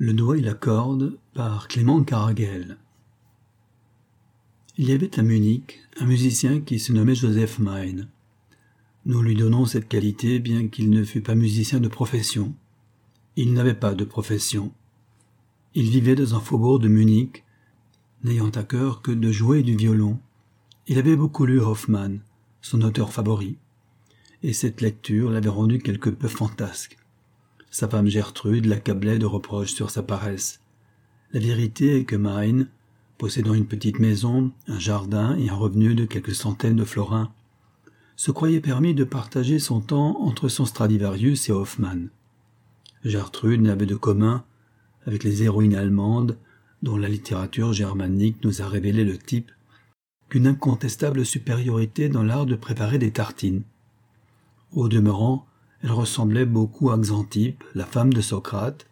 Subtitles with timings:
[0.00, 2.78] Le doigt et la corde par Clément Caragel.
[4.76, 8.06] Il y avait à Munich un musicien qui se nommait Joseph Mein.
[9.06, 12.54] Nous lui donnons cette qualité bien qu'il ne fût pas musicien de profession.
[13.34, 14.72] Il n'avait pas de profession.
[15.74, 17.42] Il vivait dans un faubourg de Munich,
[18.22, 20.20] n'ayant à cœur que de jouer du violon.
[20.86, 22.20] Il avait beaucoup lu Hoffmann,
[22.60, 23.56] son auteur favori,
[24.44, 26.96] et cette lecture l'avait rendu quelque peu fantasque.
[27.70, 30.60] Sa femme Gertrude l'accablait de reproches sur sa paresse.
[31.32, 32.68] La vérité est que Maine,
[33.18, 37.32] possédant une petite maison, un jardin et un revenu de quelques centaines de florins,
[38.16, 42.08] se croyait permis de partager son temps entre son Stradivarius et Hoffmann.
[43.04, 44.44] Gertrude n'avait de commun
[45.06, 46.38] avec les héroïnes allemandes,
[46.82, 49.50] dont la littérature germanique nous a révélé le type,
[50.28, 53.62] qu'une incontestable supériorité dans l'art de préparer des tartines.
[54.72, 55.46] Au demeurant,
[55.82, 58.86] elle ressemblait beaucoup à Xantippe, la femme de Socrate,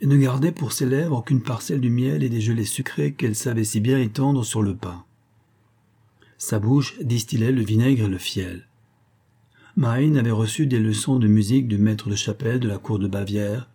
[0.00, 3.36] et ne gardait pour ses lèvres qu'une parcelle du miel et des gelées sucrées qu'elle
[3.36, 5.04] savait si bien étendre sur le pain.
[6.38, 8.66] Sa bouche distillait le vinaigre et le fiel.
[9.76, 13.06] Maïn avait reçu des leçons de musique du maître de chapelle de la cour de
[13.06, 13.70] Bavière,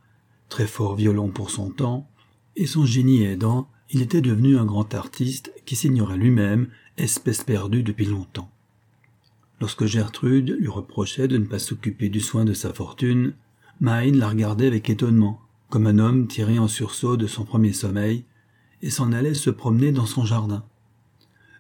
[0.50, 2.10] très fort violon pour son temps,
[2.56, 7.84] et son génie aidant, il était devenu un grand artiste qui s'ignorait lui-même, espèce perdue
[7.84, 8.52] depuis longtemps.
[9.60, 13.34] Lorsque Gertrude lui reprochait de ne pas s'occuper du soin de sa fortune,
[13.80, 18.26] Maïn la regardait avec étonnement, comme un homme tiré en sursaut de son premier sommeil,
[18.82, 20.64] et s'en allait se promener dans son jardin.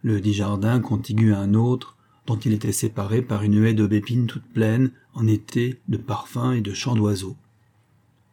[0.04, 4.28] Le dit jardin contigu à un autre, dont il était séparé par une haie d'aubépines
[4.28, 7.36] toute pleine, en été, de parfums et de chants d'oiseaux.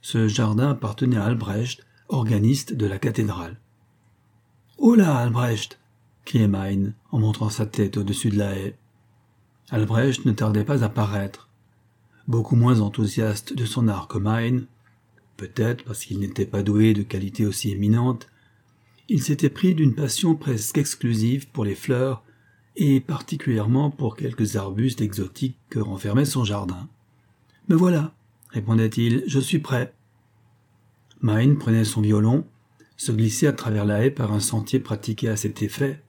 [0.02, 3.58] Ce jardin appartenait à Albrecht, organiste de la cathédrale.
[4.76, 5.78] Oh Albrecht
[6.24, 8.76] criait Maïn, en montrant sa tête au-dessus de la haie.
[9.74, 11.48] Albrecht ne tardait pas à paraître.
[12.28, 14.66] Beaucoup moins enthousiaste de son art que Mine,
[15.36, 18.28] peut-être parce qu'il n'était pas doué de qualités aussi éminentes,
[19.08, 22.22] il s'était pris d'une passion presque exclusive pour les fleurs
[22.76, 26.88] et particulièrement pour quelques arbustes exotiques que renfermait son jardin.
[27.68, 28.14] Me voilà,
[28.50, 29.92] répondait-il, je suis prêt.
[31.20, 32.46] Mine prenait son violon,
[32.96, 36.00] se glissait à travers la haie par un sentier pratiqué à cet effet,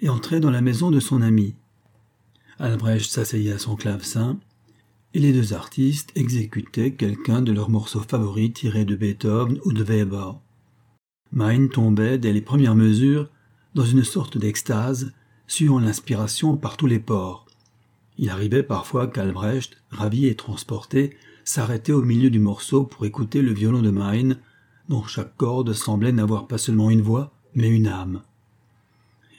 [0.00, 1.54] et entrait dans la maison de son ami.
[2.58, 4.38] Albrecht s'asseyait à son clavecin,
[5.12, 9.82] et les deux artistes exécutaient quelqu'un de leurs morceaux favoris tirés de Beethoven ou de
[9.82, 10.40] Weber.
[11.32, 13.28] Mein tombait dès les premières mesures
[13.74, 15.12] dans une sorte d'extase,
[15.46, 17.46] suivant l'inspiration par tous les pores.
[18.18, 23.52] Il arrivait parfois qu'Albrecht, ravi et transporté, s'arrêtait au milieu du morceau pour écouter le
[23.52, 24.38] violon de Mein,
[24.88, 28.22] dont chaque corde semblait n'avoir pas seulement une voix, mais une âme.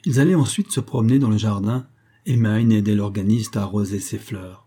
[0.05, 1.87] Ils allaient ensuite se promener dans le jardin,
[2.25, 4.65] et Maine aidait l'organiste à arroser ses fleurs.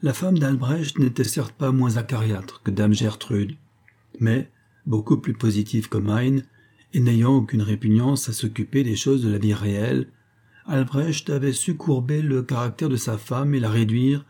[0.00, 3.56] La femme d'Albrecht n'était certes pas moins acariâtre que Dame Gertrude,
[4.20, 4.48] mais,
[4.86, 6.44] beaucoup plus positive que Maine,
[6.94, 10.08] et n'ayant aucune répugnance à s'occuper des choses de la vie réelle,
[10.66, 14.24] Albrecht avait su courber le caractère de sa femme et la réduire,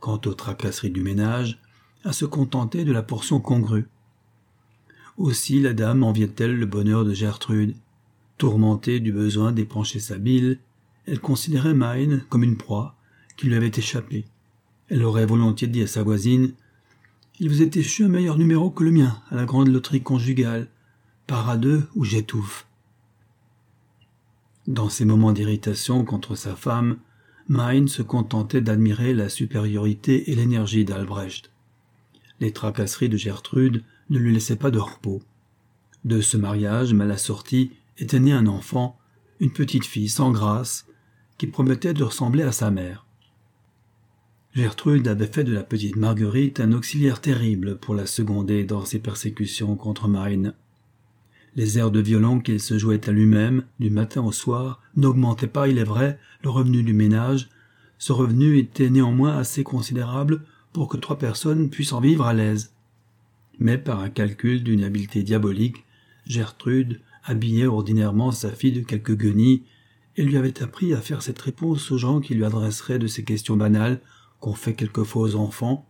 [0.00, 1.60] quant aux tracasseries du ménage,
[2.04, 3.86] à se contenter de la portion congrue.
[5.16, 7.76] Aussi la dame enviait-elle le bonheur de Gertrude,
[8.38, 10.58] tourmentée du besoin d'épancher sa bile
[11.06, 12.96] elle considérait Mine comme une proie
[13.36, 14.24] qui lui avait échappé.
[14.88, 16.52] Elle aurait volontiers dit à sa voisine
[17.40, 20.68] Il vous est échu un meilleur numéro que le mien à la grande loterie conjugale.
[21.26, 22.66] Par à deux ou j'étouffe.
[24.66, 26.98] Dans ces moments d'irritation contre sa femme,
[27.48, 31.50] Mine se contentait d'admirer la supériorité et l'énergie d'Albrecht.
[32.40, 35.22] Les tracasseries de Gertrude ne lui laissaient pas de repos.
[36.04, 38.98] De ce mariage mal assorti était né un enfant,
[39.40, 40.86] une petite fille sans grâce,
[41.38, 43.06] qui promettait de ressembler à sa mère.
[44.54, 48.98] Gertrude avait fait de la petite Marguerite un auxiliaire terrible pour la seconder dans ses
[48.98, 50.52] persécutions contre Marine.
[51.56, 55.68] Les airs de violon qu'il se jouait à lui-même, du matin au soir, n'augmentaient pas,
[55.68, 57.48] il est vrai, le revenu du ménage.
[57.98, 62.74] Ce revenu était néanmoins assez considérable pour que trois personnes puissent en vivre à l'aise.
[63.58, 65.84] Mais par un calcul d'une habileté diabolique,
[66.26, 69.62] Gertrude habillait ordinairement sa fille de quelques guenilles
[70.16, 73.24] et lui avait appris à faire cette réponse aux gens qui lui adresseraient de ces
[73.24, 74.00] questions banales
[74.40, 75.86] qu'on fait quelquefois aux enfants.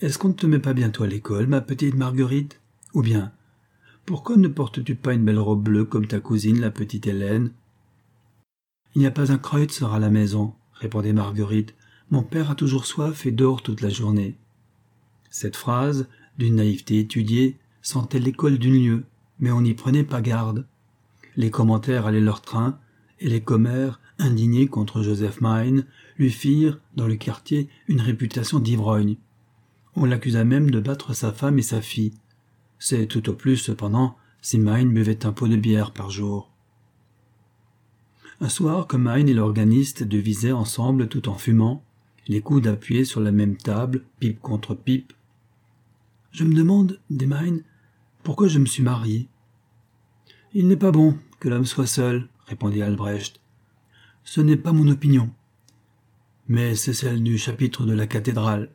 [0.00, 2.60] Est-ce qu'on ne te met pas bientôt à l'école, ma petite Marguerite?
[2.94, 3.32] Ou bien,
[4.06, 7.50] pourquoi ne portes-tu pas une belle robe bleue comme ta cousine, la petite Hélène
[8.94, 11.74] Il n'y a pas un kreutzer à la maison, répondait Marguerite.
[12.10, 14.36] Mon père a toujours soif et dort toute la journée.
[15.30, 16.08] Cette phrase,
[16.38, 19.04] d'une naïveté étudiée, sentait l'école d'une lieu,
[19.40, 20.66] mais on n'y prenait pas garde.
[21.36, 22.78] Les commentaires allaient leur train,
[23.20, 25.86] et les commères, indignés contre Joseph Mine,
[26.18, 29.16] lui firent, dans le quartier, une réputation d'ivrogne.
[29.94, 32.14] On l'accusa même de battre sa femme et sa fille.
[32.78, 36.50] C'est tout au plus, cependant, si Mine buvait un pot de bière par jour.
[38.40, 41.82] Un soir, que Mine et l'organiste devisaient ensemble tout en fumant,
[42.28, 45.12] les coudes appuyés sur la même table, pipe contre pipe.
[46.32, 47.62] Je me demande, dit Mine,
[48.22, 49.28] pourquoi je me suis marié?
[50.52, 53.40] Il n'est pas bon que l'homme soit seul, répondit Albrecht.
[54.24, 55.30] Ce n'est pas mon opinion.
[56.48, 58.70] Mais c'est celle du chapitre de la cathédrale.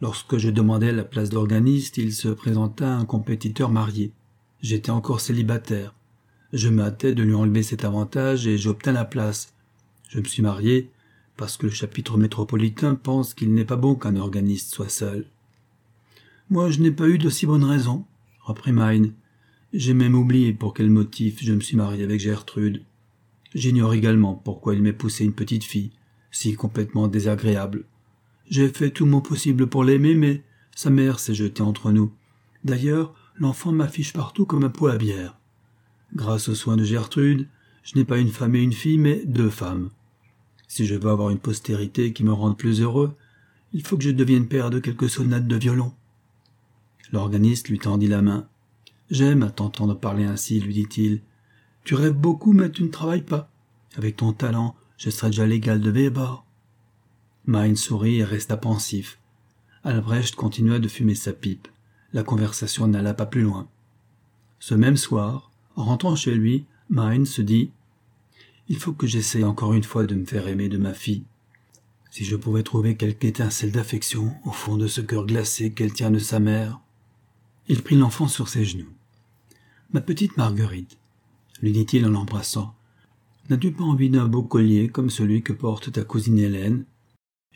[0.00, 4.12] Lorsque je demandais la place d'organiste, il se présenta un compétiteur marié.
[4.60, 5.94] J'étais encore célibataire.
[6.52, 9.54] Je m'hâtais de lui enlever cet avantage et j'obtins la place.
[10.08, 10.90] Je me suis marié
[11.36, 15.26] parce que le chapitre métropolitain pense qu'il n'est pas bon qu'un organiste soit seul.
[16.50, 18.04] Moi, je n'ai pas eu d'aussi bonne raison,
[18.42, 19.12] reprit Mine.
[19.76, 22.84] J'ai même oublié pour quel motif je me suis marié avec Gertrude.
[23.56, 25.90] J'ignore également pourquoi il m'est poussé une petite fille,
[26.30, 27.84] si complètement désagréable.
[28.48, 30.44] J'ai fait tout mon possible pour l'aimer, mais
[30.76, 32.12] sa mère s'est jetée entre nous.
[32.62, 35.40] D'ailleurs, l'enfant m'affiche partout comme un pot à bière.
[36.14, 37.48] Grâce aux soins de Gertrude,
[37.82, 39.90] je n'ai pas une femme et une fille, mais deux femmes.
[40.68, 43.16] Si je veux avoir une postérité qui me rende plus heureux,
[43.72, 45.92] il faut que je devienne père de quelques sonates de violon.
[47.10, 48.46] L'organiste lui tendit la main.
[49.10, 51.20] J'aime à t'entendre parler ainsi, lui dit-il.
[51.84, 53.50] Tu rêves beaucoup, mais tu ne travailles pas.
[53.96, 56.44] Avec ton talent, je serais déjà l'égal de Weber.
[57.46, 59.18] Mine sourit et resta pensif.
[59.82, 61.68] Albrecht continua de fumer sa pipe.
[62.14, 63.68] La conversation n'alla pas plus loin.
[64.58, 67.70] Ce même soir, en rentrant chez lui, Mine se dit
[68.68, 71.24] Il faut que j'essaie encore une fois de me faire aimer de ma fille.
[72.10, 76.10] Si je pouvais trouver quelque étincelle d'affection au fond de ce cœur glacé qu'elle tient
[76.10, 76.80] de sa mère.
[77.68, 78.92] Il prit l'enfant sur ses genoux.
[79.92, 80.98] Ma petite Marguerite,
[81.62, 82.74] lui dit-il en l'embrassant,
[83.48, 86.84] n'as-tu pas envie d'un beau collier comme celui que porte ta cousine Hélène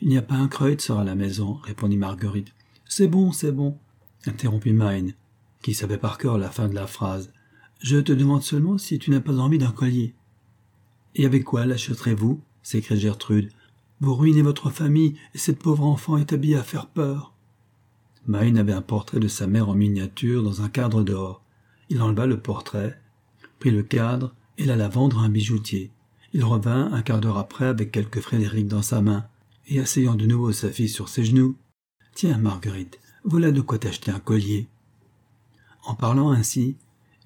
[0.01, 2.53] il n'y a pas un Kreutzer à la maison, répondit Marguerite.
[2.87, 3.77] C'est bon, c'est bon,
[4.25, 5.13] interrompit Mine,
[5.61, 7.33] qui savait par cœur la fin de la phrase.
[7.81, 10.15] Je te demande seulement si tu n'as pas envie d'un collier.
[11.15, 12.41] Et avec quoi l'achèterez-vous?
[12.63, 13.51] s'écria Gertrude.
[13.99, 17.33] Vous ruinez votre famille, et cette pauvre enfant est habillée à faire peur.
[18.27, 21.43] Mine avait un portrait de sa mère en miniature dans un cadre d'or.
[21.89, 22.99] Il enleva le portrait,
[23.59, 25.91] prit le cadre et l'alla vendre à un bijoutier.
[26.33, 29.25] Il revint un quart d'heure après avec quelques Frédéric dans sa main
[29.67, 31.57] et asseyant de nouveau sa fille sur ses genoux.
[32.13, 34.67] Tiens, Marguerite, voilà de quoi t'acheter un collier.
[35.83, 36.77] En parlant ainsi,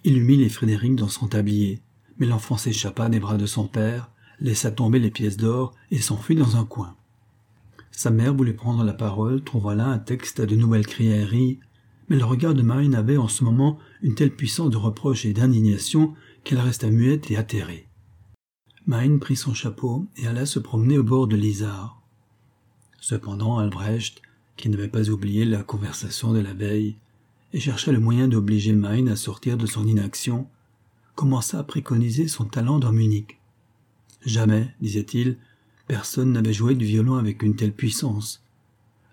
[0.03, 1.81] il mis les Frédéric dans son tablier,
[2.17, 6.35] mais l'enfant s'échappa des bras de son père, laissa tomber les pièces d'or et s'enfuit
[6.35, 6.95] dans un coin.
[7.95, 11.59] Sa mère voulait prendre la parole, trouva là un texte à de nouvelles crièreries,
[12.09, 15.33] mais le regard de Marine avait en ce moment une telle puissance de reproche et
[15.33, 16.13] d'indignation
[16.43, 17.87] qu'elle resta muette et atterrée.
[18.87, 22.01] Marine prit son chapeau et alla se promener au bord de l'Isard.
[22.99, 24.21] Cependant, Albrecht,
[24.57, 26.97] qui n'avait pas oublié la conversation de la veille,
[27.53, 30.47] et chercha le moyen d'obliger Mine à sortir de son inaction,
[31.15, 33.39] commença à préconiser son talent d'homme unique.
[34.25, 35.37] Jamais, disait-il,
[35.87, 38.43] personne n'avait joué du violon avec une telle puissance.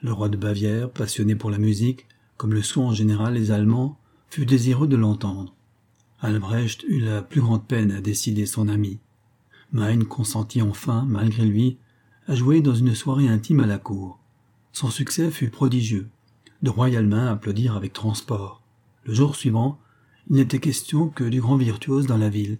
[0.02, 2.06] Le roi de Bavière, passionné pour la musique,
[2.36, 3.98] comme le sont en général les Allemands,
[4.30, 5.54] fut désireux de l'entendre.
[6.20, 8.98] Albrecht eut la plus grande peine à décider son ami.
[9.72, 11.78] Mine consentit enfin, malgré lui,
[12.28, 14.18] a joué dans une soirée intime à la cour.
[14.72, 16.08] Son succès fut prodigieux.
[16.62, 18.62] De royales mains applaudirent avec transport.
[19.04, 19.78] Le jour suivant,
[20.28, 22.58] il n'était question que du grand virtuose dans la ville.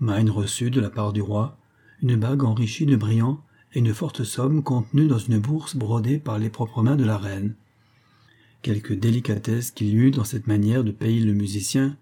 [0.00, 1.56] Mine reçut de la part du roi
[2.04, 3.40] une bague enrichie de brillants
[3.72, 7.16] et une forte somme contenue dans une bourse brodée par les propres mains de la
[7.16, 7.54] reine.
[8.60, 11.96] Quelque délicatesse qu'il eut dans cette manière de payer le musicien,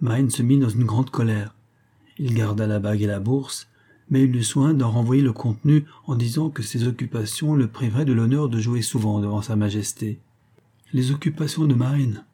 [0.00, 1.54] Mine se mit dans une grande colère.
[2.16, 3.68] Il garda la bague et la bourse,
[4.08, 8.14] mais eut soin d'en renvoyer le contenu en disant que ses occupations le priveraient de
[8.14, 10.18] l'honneur de jouer souvent devant Sa Majesté.
[10.94, 12.24] Les occupations de Marine.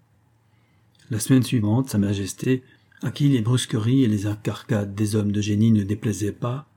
[1.10, 2.62] La semaine suivante, Sa Majesté,
[3.02, 6.67] à qui les brusqueries et les incarcades des hommes de génie ne déplaisaient pas,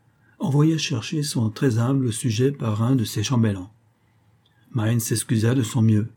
[0.41, 3.71] envoya chercher son très humble sujet par un de ses chambellans.
[4.74, 6.10] Marine s'excusa de son mieux.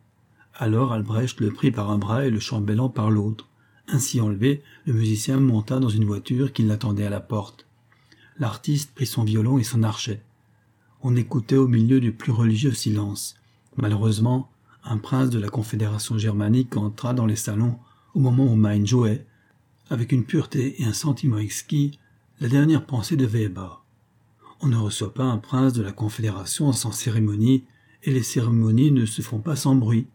[0.54, 3.48] Alors Albrecht le prit par un bras et le chambellan par l'autre.
[3.86, 7.66] Ainsi enlevé, le musicien monta dans une voiture qui l'attendait à la porte
[8.38, 10.22] l'artiste prit son violon et son archet.
[11.02, 13.36] On écoutait au milieu du plus religieux silence.
[13.76, 14.50] Malheureusement,
[14.84, 17.78] un prince de la Confédération germanique entra dans les salons
[18.14, 19.26] au moment où Mein jouait,
[19.90, 21.98] avec une pureté et un sentiment exquis,
[22.40, 23.83] la dernière pensée de Weber.
[24.64, 27.64] On ne reçoit pas un prince de la Confédération sans cérémonie,
[28.02, 30.06] et les cérémonies ne se font pas sans bruit.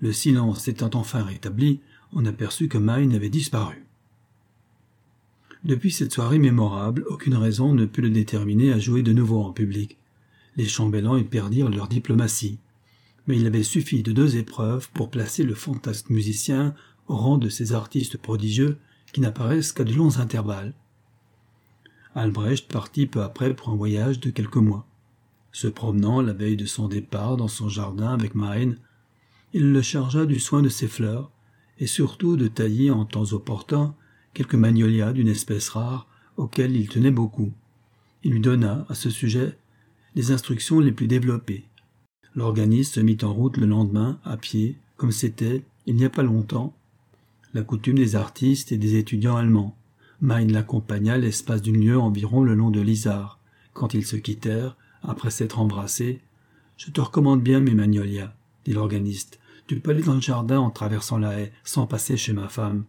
[0.00, 1.80] Le silence étant enfin rétabli,
[2.12, 3.86] on aperçut que Mein avait disparu.
[5.64, 9.54] Depuis cette soirée mémorable, aucune raison ne put le déterminer à jouer de nouveau en
[9.54, 9.96] public.
[10.56, 12.58] Les chambellans y perdirent leur diplomatie.
[13.26, 16.74] Mais il avait suffi de deux épreuves pour placer le fantasque musicien
[17.08, 18.76] au rang de ces artistes prodigieux
[19.14, 20.74] qui n'apparaissent qu'à de longs intervalles.
[22.16, 24.86] Albrecht partit peu après pour un voyage de quelques mois.
[25.52, 28.78] Se promenant la veille de son départ dans son jardin avec Marine,
[29.52, 31.30] il le chargea du soin de ses fleurs,
[31.78, 33.94] et surtout de tailler en temps opportun
[34.32, 36.08] quelques magnolias d'une espèce rare
[36.38, 37.52] auxquelles il tenait beaucoup.
[38.24, 39.58] Il lui donna, à ce sujet,
[40.14, 41.66] les instructions les plus développées.
[42.34, 46.22] L'organiste se mit en route le lendemain, à pied, comme c'était, il n'y a pas
[46.22, 46.74] longtemps,
[47.52, 49.76] la coutume des artistes et des étudiants allemands.
[50.20, 53.38] Main l'accompagna l'espace d'une lieue environ le long de l'Isard.
[53.74, 56.22] Quand ils se quittèrent, après s'être embrassés,
[56.78, 59.38] Je te recommande bien mes magnolias, dit l'organiste.
[59.66, 62.84] Tu peux aller dans le jardin en traversant la haie, sans passer chez ma femme.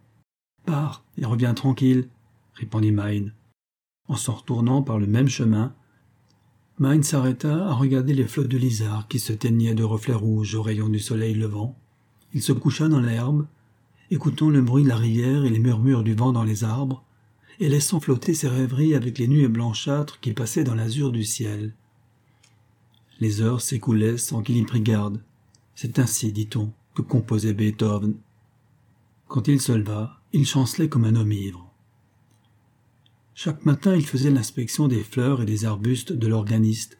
[0.66, 2.08] Pars et reviens tranquille,
[2.54, 3.30] répondit Main.
[4.06, 5.74] En s'en retournant par le même chemin,
[6.78, 10.62] Main s'arrêta à regarder les flots de l'Isard qui se teignaient de reflets rouges aux
[10.62, 11.76] rayons du soleil levant.
[12.34, 13.46] Il se coucha dans l'herbe,
[14.10, 17.04] écoutant le bruit de la rivière et les murmures du vent dans les arbres,
[17.60, 21.74] et laissant flotter ses rêveries avec les nuées blanchâtres qui passaient dans l'azur du ciel.
[23.20, 25.20] Les heures s'écoulaient sans qu'il y prit garde.
[25.74, 28.14] C'est ainsi, dit-on, que composait Beethoven.
[29.26, 31.68] Quand il se leva, il chancelait comme un homme ivre.
[33.34, 36.98] Chaque matin, il faisait l'inspection des fleurs et des arbustes de l'organiste,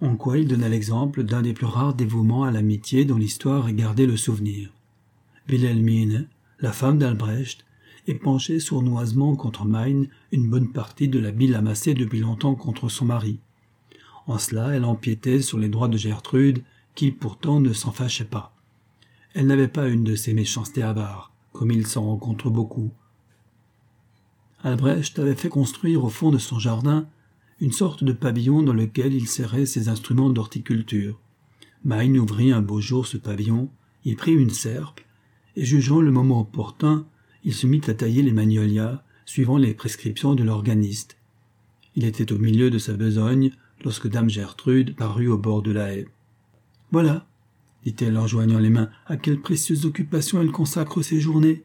[0.00, 3.74] en quoi il donna l'exemple d'un des plus rares dévouements à l'amitié dont l'histoire ait
[3.74, 4.70] gardé le souvenir.
[5.48, 6.28] Wilhelmine,
[6.60, 7.64] la femme d'Albrecht,
[8.06, 13.06] épanchait sournoisement contre Maine une bonne partie de la bile amassée depuis longtemps contre son
[13.06, 13.38] mari.
[14.26, 16.62] En cela, elle empiétait sur les droits de Gertrude,
[16.94, 18.54] qui pourtant ne s'en fâchait pas.
[19.34, 22.92] Elle n'avait pas une de ces méchancetés avares, comme il s'en rencontre beaucoup.
[24.62, 27.06] Albrecht avait fait construire au fond de son jardin
[27.60, 31.20] une sorte de pavillon dans lequel il serrait ses instruments d'horticulture.
[31.84, 33.68] Maine ouvrit un beau jour ce pavillon,
[34.04, 35.00] y prit une serpe,
[35.56, 37.06] et jugeant le moment opportun,
[37.44, 41.16] il se mit à tailler les magnolias, suivant les prescriptions de l'organiste.
[41.96, 43.52] Il était au milieu de sa besogne
[43.84, 46.08] lorsque dame Gertrude parut au bord de la haie.
[46.90, 47.26] Voilà,
[47.84, 51.62] dit-elle en joignant les mains, à quelle précieuse occupation elle consacre ses journées.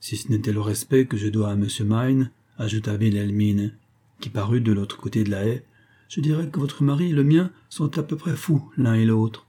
[0.00, 1.66] Si ce n'était le respect que je dois à M.
[1.80, 3.74] Mine, ajouta Wilhelmine,
[4.20, 5.64] qui parut de l'autre côté de la haie,
[6.08, 9.04] je dirais que votre mari et le mien sont à peu près fous l'un et
[9.04, 9.46] l'autre.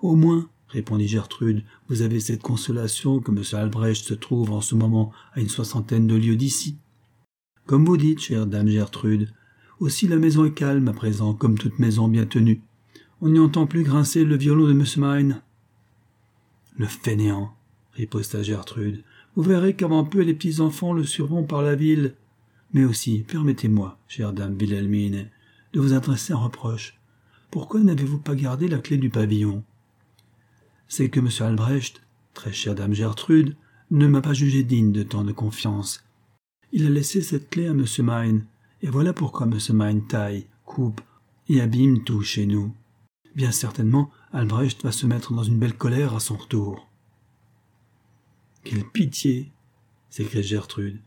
[0.00, 3.42] Au moins, répondit Gertrude, vous avez cette consolation que M.
[3.52, 6.78] Albrecht se trouve en ce moment à une soixantaine de lieues d'ici.
[7.66, 9.32] Comme vous dites, chère dame Gertrude,
[9.80, 12.62] aussi la maison est calme à présent, comme toute maison bien tenue.
[13.20, 15.40] On n'y entend plus grincer le violon de M.
[16.76, 17.52] Le fainéant,
[17.92, 19.02] riposta Gertrude.
[19.34, 22.14] Vous verrez qu'avant peu les petits enfants le suivront par la ville.
[22.72, 25.28] Mais aussi, permettez-moi, chère dame Wilhelmine,
[25.72, 26.98] de vous adresser un reproche.
[27.50, 29.64] Pourquoi n'avez-vous pas gardé la clé du pavillon?
[30.88, 31.28] C'est que M.
[31.40, 32.02] Albrecht,
[32.34, 33.56] très chère dame Gertrude,
[33.90, 36.04] ne m'a pas jugé digne de tant de confiance.
[36.72, 37.84] Il a laissé cette clé à M.
[38.00, 38.44] Mine,
[38.82, 39.58] et voilà pourquoi M.
[39.70, 41.00] Mine taille, coupe
[41.48, 42.74] et abîme tout chez nous.
[43.34, 46.88] Bien certainement, Albrecht va se mettre dans une belle colère à son retour.
[48.64, 49.52] Quelle pitié
[50.10, 51.00] s'écria Gertrude.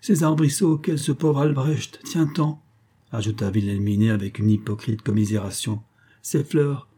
[0.00, 2.62] Ces arbrisseaux auxquels ce pauvre Albrecht tient tant,
[3.10, 5.82] ajouta Wilhelmine avec une hypocrite commisération.
[6.22, 6.88] Ces fleurs,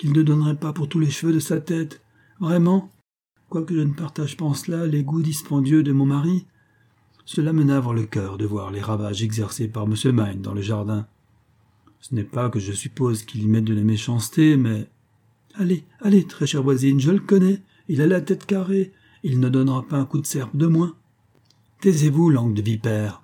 [0.00, 2.00] qu'il ne donnerait pas pour tous les cheveux de sa tête.
[2.40, 2.90] Vraiment?
[3.50, 6.46] Quoique je ne partage pas en cela les goûts dispendieux de mon mari,
[7.26, 9.94] cela me navre le cœur de voir les ravages exercés par M.
[10.06, 11.06] Mine dans le jardin.
[12.00, 14.88] Ce n'est pas que je suppose qu'il y mette de la méchanceté, mais.
[15.54, 17.60] Allez, allez, très chère voisine, je le connais.
[17.88, 18.92] Il a la tête carrée.
[19.22, 20.96] Il ne donnera pas un coup de serpe de moins.
[21.82, 23.22] Taisez-vous, langue de vipère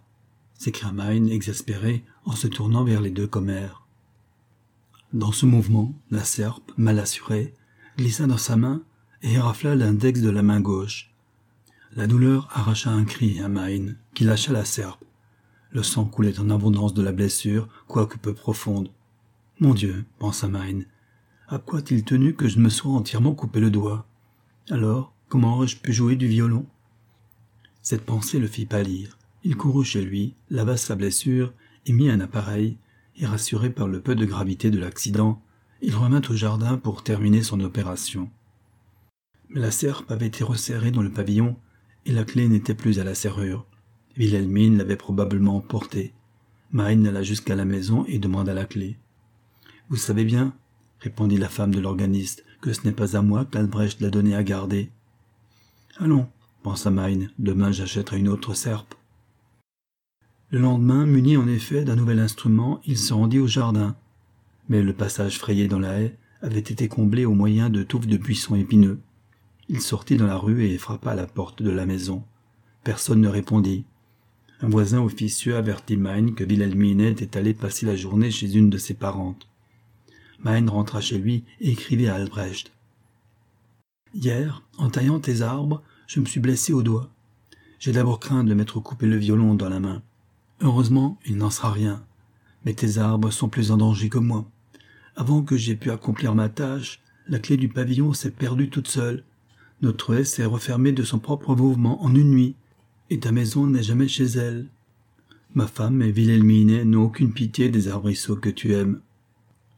[0.59, 3.86] s'écria Mine, exaspéré, en se tournant vers les deux commères.
[5.16, 7.54] Dans ce mouvement, la serpe, mal assurée,
[7.96, 8.82] glissa dans sa main
[9.23, 11.11] et rafla l'index de la main gauche.
[11.94, 15.02] La douleur arracha un cri à Main, qui lâcha la serpe.
[15.70, 18.90] Le sang coulait en abondance de la blessure, quoique peu profonde.
[19.58, 20.80] Mon Dieu, pensa Main,
[21.49, 24.06] à quoi a-t-il tenu que je me sois entièrement coupé le doigt?
[24.68, 26.66] Alors, comment aurais-je pu jouer du violon?
[27.80, 29.16] Cette pensée le fit pâlir.
[29.44, 31.54] Il courut chez lui, lava sa blessure
[31.87, 32.76] et mit un appareil
[33.18, 35.42] et rassuré par le peu de gravité de l'accident,
[35.82, 38.30] il revint au jardin pour terminer son opération.
[39.49, 41.56] Mais la serpe avait été resserrée dans le pavillon
[42.04, 43.66] et la clé n'était plus à la serrure.
[44.16, 46.12] Wilhelmine l'avait probablement emportée.
[46.73, 48.99] Mine alla jusqu'à la maison et demanda la clé.
[49.88, 50.54] Vous savez bien,
[50.99, 54.42] répondit la femme de l'organiste, que ce n'est pas à moi qu'Albrecht l'a donnée à
[54.42, 54.90] garder.
[55.99, 56.28] Allons,
[56.64, 58.96] pensa Mine, demain j'achèterai une autre serpe.
[60.50, 63.97] Le lendemain, muni en effet d'un nouvel instrument, il se rendit au jardin.
[64.69, 68.17] Mais le passage frayé dans la haie avait été comblé au moyen de touffes de
[68.17, 69.00] buissons épineux.
[69.69, 72.23] Il sortit dans la rue et frappa à la porte de la maison.
[72.85, 73.85] Personne ne répondit.
[74.61, 78.79] Un voisin officieux avertit Mine que Wilhelmine était allé passer la journée chez une de
[78.79, 79.49] ses parentes.
[80.45, 82.71] Mine rentra chez lui et écrivit à Albrecht.
[84.15, 87.11] Hier, en taillant tes arbres, je me suis blessé au doigt.
[87.81, 90.03] J'ai d'abord craint de m'être coupé le violon dans la main.
[90.60, 92.04] Heureusement, il n'en sera rien.
[92.64, 94.50] Mais tes arbres sont plus en danger que moi.
[95.14, 99.25] Avant que j'aie pu accomplir ma tâche, la clé du pavillon s'est perdue toute seule.
[99.82, 102.54] Notre haie s'est refermée de son propre mouvement en une nuit,
[103.10, 104.68] et ta maison n'est jamais chez elle.
[105.54, 109.00] Ma femme et Wilhelmine n'ont aucune pitié des arbrisseaux que tu aimes.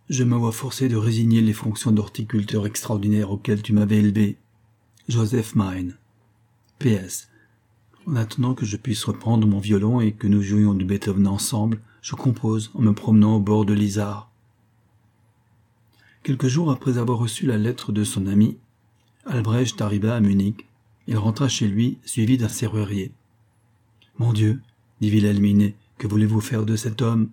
[0.08, 4.38] Je me vois forcé de résigner les fonctions d'horticulteur extraordinaire auxquelles tu m'avais élevé.
[5.08, 5.96] Joseph Mine.
[6.78, 7.28] PS.
[8.08, 11.82] En attendant que je puisse reprendre mon violon et que nous jouions du Beethoven ensemble,
[12.00, 14.30] je compose en me promenant au bord de l'Isard.
[16.22, 18.56] Quelques jours après avoir reçu la lettre de son ami,
[19.26, 20.66] Albrecht arriva à Munich.
[21.06, 23.12] Il rentra chez lui, suivi d'un serrurier.
[24.18, 24.62] Mon Dieu,
[25.02, 27.28] dit Wilhelmine, que voulez-vous faire de cet homme?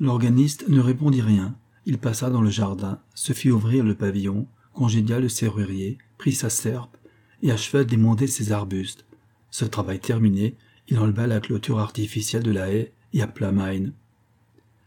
[0.00, 1.54] L'organiste ne répondit rien.
[1.86, 6.50] Il passa dans le jardin, se fit ouvrir le pavillon, congédia le serrurier, prit sa
[6.50, 6.94] serpe
[7.42, 9.06] et acheva d'émonder ses arbustes.
[9.54, 10.56] Ce travail terminé,
[10.88, 13.92] il enleva la clôture artificielle de la haie et appela Mine.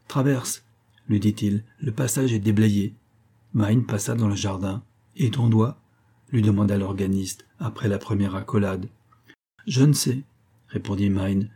[0.10, 0.66] Traverse,
[1.08, 2.94] lui dit-il, le passage est déblayé.
[3.54, 4.84] Mine passa dans le jardin.
[5.16, 5.80] Et ton doigt
[6.34, 8.90] lui demanda l'organiste, après la première accolade.
[9.68, 10.24] Je ne sais,
[10.68, 11.50] répondit Mine,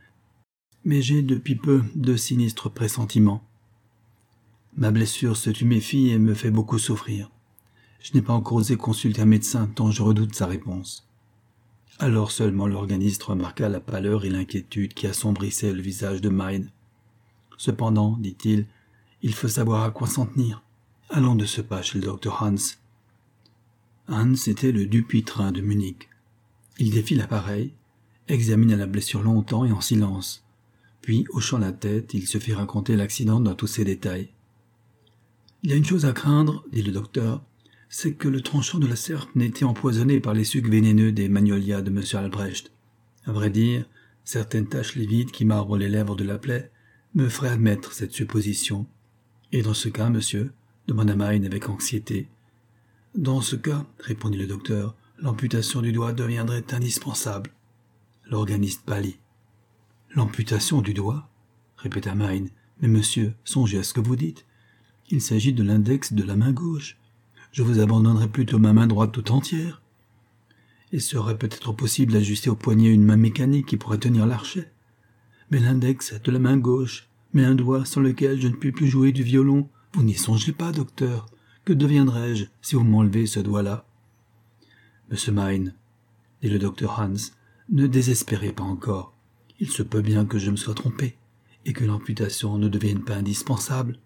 [0.86, 3.44] mais j'ai depuis peu de sinistres pressentiments.
[4.78, 7.30] Ma blessure se tuméfie et me fait beaucoup souffrir.
[8.00, 11.11] Je n'ai pas encore osé consulter un médecin tant je redoute sa réponse.
[12.02, 16.72] Alors seulement l'organiste remarqua la pâleur et l'inquiétude qui assombrissaient le visage de Mine.
[17.60, 18.66] Cependant, dit-il,
[19.22, 20.64] il faut savoir à quoi s'en tenir.
[21.12, 22.56] Allons de ce pas chez le docteur Hans.
[24.08, 26.10] Hans était le Dupuytren de Munich.
[26.80, 27.72] Il défie l'appareil,
[28.28, 30.44] examina la blessure longtemps et en silence.
[31.04, 34.30] Puis, hochant la tête, il se fit raconter l'accident dans tous ses détails.
[35.62, 37.44] Il y a une chose à craindre, dit le docteur,
[37.94, 41.82] c'est que le tranchant de la serpe été empoisonné par les sucs vénéneux des magnolias
[41.82, 42.02] de M.
[42.14, 42.72] Albrecht.
[43.26, 43.86] À vrai dire,
[44.24, 46.72] certaines taches livides qui marbrent les lèvres de la plaie
[47.16, 48.88] me feraient admettre cette supposition.
[49.52, 50.54] Et dans ce cas, monsieur
[50.88, 52.30] demanda Mine avec anxiété.
[53.14, 57.52] Dans ce cas, répondit le docteur, l'amputation du doigt deviendrait indispensable.
[58.26, 59.18] L'organiste pâlit.
[60.16, 61.30] L'amputation du doigt?
[61.76, 62.52] répéta Mine.
[62.80, 64.46] Mais monsieur, songez à ce que vous dites.
[65.10, 66.98] Il s'agit de l'index de la main gauche.
[67.52, 69.82] Je vous abandonnerai plutôt ma main droite tout entière.
[70.94, 74.72] Il serait peut-être possible d'ajuster au poignet une main mécanique qui pourrait tenir l'archet.
[75.50, 78.88] Mais l'index de la main gauche, mais un doigt sans lequel je ne puis plus
[78.88, 81.28] jouer du violon, vous n'y songez pas, docteur.
[81.66, 83.86] Que deviendrais-je si vous m'enlevez ce doigt-là?
[85.10, 85.74] Monsieur Mine,
[86.42, 87.32] dit le docteur Hans,
[87.70, 89.14] ne désespérez pas encore.
[89.60, 91.18] Il se peut bien que je me sois trompé,
[91.66, 94.00] et que l'amputation ne devienne pas indispensable.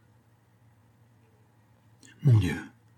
[2.24, 2.56] Mon Dieu,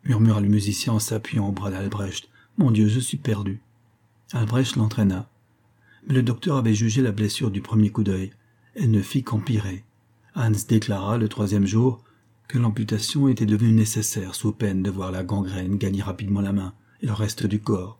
[0.07, 2.29] murmura le musicien en s'appuyant au bras d'Albrecht.
[2.57, 3.61] Mon Dieu, je suis perdu.
[4.31, 5.29] Albrecht l'entraîna.
[6.07, 8.31] Mais le docteur avait jugé la blessure du premier coup d'œil.
[8.75, 9.83] Elle ne fit qu'empirer.
[10.35, 12.03] Hans déclara le troisième jour
[12.47, 16.73] que l'amputation était devenue nécessaire sous peine de voir la gangrène gagner rapidement la main
[17.01, 17.99] et le reste du corps.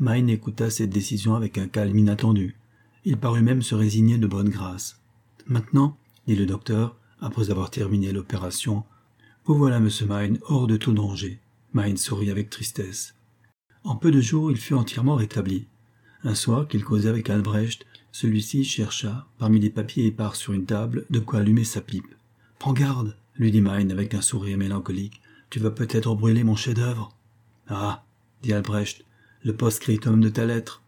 [0.00, 2.56] Mine écouta cette décision avec un calme inattendu.
[3.04, 5.00] Il parut même se résigner de bonne grâce.
[5.46, 8.84] Maintenant, dit le docteur, après avoir terminé l'opération,
[9.44, 11.40] vous voilà, monsieur Mine, hors de tout danger.
[11.74, 13.16] Mine sourit avec tristesse.
[13.82, 15.66] En peu de jours, il fut entièrement rétabli.
[16.22, 21.06] Un soir qu'il causait avec Albrecht, celui-ci chercha, parmi des papiers épars sur une table,
[21.10, 22.14] de quoi allumer sa pipe.
[22.60, 25.20] Prends garde, lui dit Mine avec un sourire mélancolique.
[25.50, 27.12] Tu vas peut-être brûler mon chef-d'œuvre.
[27.66, 28.04] Ah,
[28.42, 29.04] dit Albrecht,
[29.42, 30.82] le post-scriptum de ta lettre.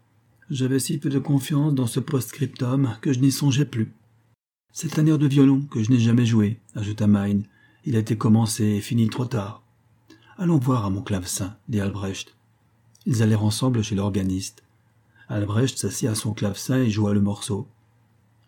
[0.49, 3.91] J'avais si peu de confiance dans ce post-scriptum que je n'y songeais plus.
[4.71, 7.43] C'est un air de violon que je n'ai jamais joué, ajouta Mine,
[7.85, 9.61] il a été commencé et fini trop tard.
[10.37, 12.35] Allons voir à mon clavecin, dit Albrecht.
[13.05, 14.63] Ils allèrent ensemble chez l'organiste.
[15.29, 17.67] Albrecht s'assit à son clavecin et joua le morceau.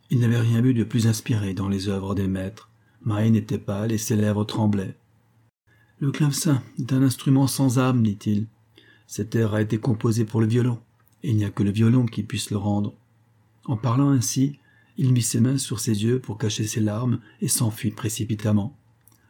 [0.09, 2.69] Il n'avait rien vu de plus inspiré dans les œuvres des maîtres.
[3.05, 4.97] Mine était pâle et ses lèvres tremblaient.
[5.99, 8.47] Le clavecin est un instrument sans âme, dit-il.
[9.05, 10.79] Cet air a été composé pour le violon,
[11.23, 12.93] et il n'y a que le violon qui puisse le rendre.
[13.65, 14.59] En parlant ainsi,
[14.97, 18.75] il mit ses mains sur ses yeux pour cacher ses larmes et s'enfuit précipitamment.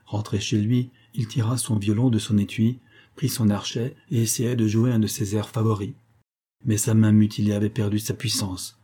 [0.07, 2.79] Rentré chez lui, il tira son violon de son étui,
[3.15, 5.93] prit son archet et essaya de jouer un de ses airs favoris.
[6.65, 8.79] Mais sa main mutilée avait perdu sa puissance.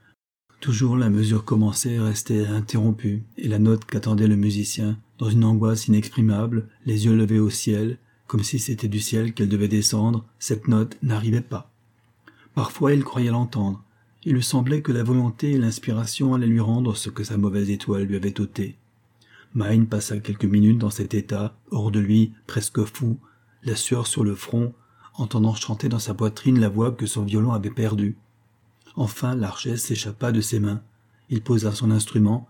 [0.60, 5.88] Toujours la mesure commencée restait interrompue, et la note qu'attendait le musicien, dans une angoisse
[5.88, 10.68] inexprimable, les yeux levés au ciel, comme si c'était du ciel qu'elle devait descendre, cette
[10.68, 11.72] note n'arrivait pas.
[12.56, 13.84] Parfois il croyait l'entendre.
[14.24, 17.70] Il lui semblait que la volonté et l'inspiration allaient lui rendre ce que sa mauvaise
[17.70, 18.78] étoile lui avait ôté.
[19.56, 23.20] Mine passa quelques minutes dans cet état, hors de lui, presque fou,
[23.64, 24.74] la sueur sur le front,
[25.14, 28.18] entendant chanter dans sa poitrine la voix que son violon avait perdue.
[28.96, 30.82] Enfin l'archesse s'échappa de ses mains.
[31.30, 32.48] Il posa son instrument,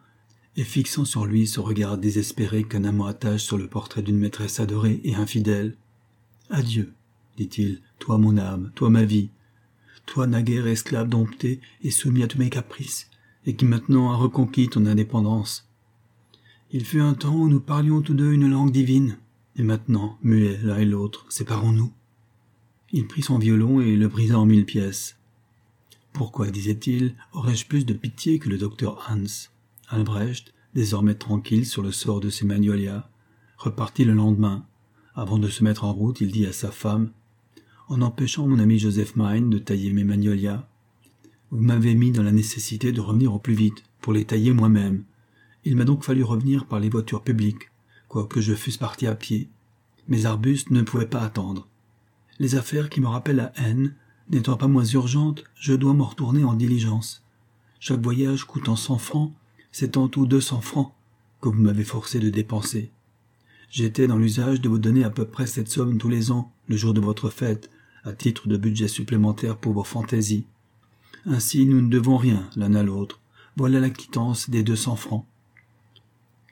[0.55, 4.59] et fixant sur lui ce regard désespéré qu'un amant attache sur le portrait d'une maîtresse
[4.59, 5.75] adorée et infidèle.
[6.49, 6.93] Adieu,
[7.37, 9.29] dit-il, toi mon âme, toi ma vie,
[10.05, 13.09] toi naguère esclave dompté et soumis à tous mes caprices,
[13.45, 15.69] et qui maintenant a reconquis ton indépendance.
[16.75, 19.19] Il fut un temps où nous parlions tous deux une langue divine,
[19.55, 21.91] et maintenant, muets l'un et l'autre, séparons-nous.
[22.91, 25.15] Il prit son violon et le brisa en mille pièces.
[26.13, 29.51] Pourquoi, disait-il, aurais-je plus de pitié que le docteur Hans?
[29.87, 33.07] Albrecht, désormais tranquille sur le sort de ses magnolias,
[33.57, 34.65] repartit le lendemain.
[35.13, 37.11] Avant de se mettre en route, il dit à sa femme
[37.87, 40.67] En empêchant mon ami Joseph Mine de tailler mes magnolias,
[41.51, 45.03] vous m'avez mis dans la nécessité de revenir au plus vite, pour les tailler moi-même.
[45.65, 47.71] Il m'a donc fallu revenir par les voitures publiques,
[48.07, 49.49] quoique je fusse parti à pied.
[50.07, 51.67] Mes arbustes ne pouvaient pas attendre.
[52.39, 53.95] Les affaires qui me rappellent la haine,
[54.29, 57.23] n'étant pas moins urgentes, je dois m'en retourner en diligence.
[57.79, 59.33] Chaque voyage coûtant cent francs,
[59.71, 60.93] c'est en tout deux cents francs
[61.41, 62.91] que vous m'avez forcé de dépenser.
[63.69, 66.77] J'étais dans l'usage de vous donner à peu près cette somme tous les ans, le
[66.77, 67.69] jour de votre fête,
[68.03, 70.45] à titre de budget supplémentaire pour vos fantaisies.
[71.25, 73.19] Ainsi nous ne devons rien l'un à l'autre.
[73.55, 75.25] Voilà la quittance des deux cents francs.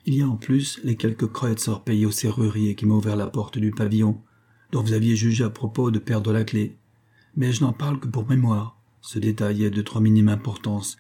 [0.06, 3.28] Il y a en plus les quelques kreutzer payés au serrurier qui m'a ouvert la
[3.28, 4.20] porte du pavillon,
[4.72, 6.76] dont vous aviez jugé à propos de perdre la clé.
[7.36, 8.78] Mais je n'en parle que pour mémoire.
[9.02, 10.98] Ce détail est de trop minime importance.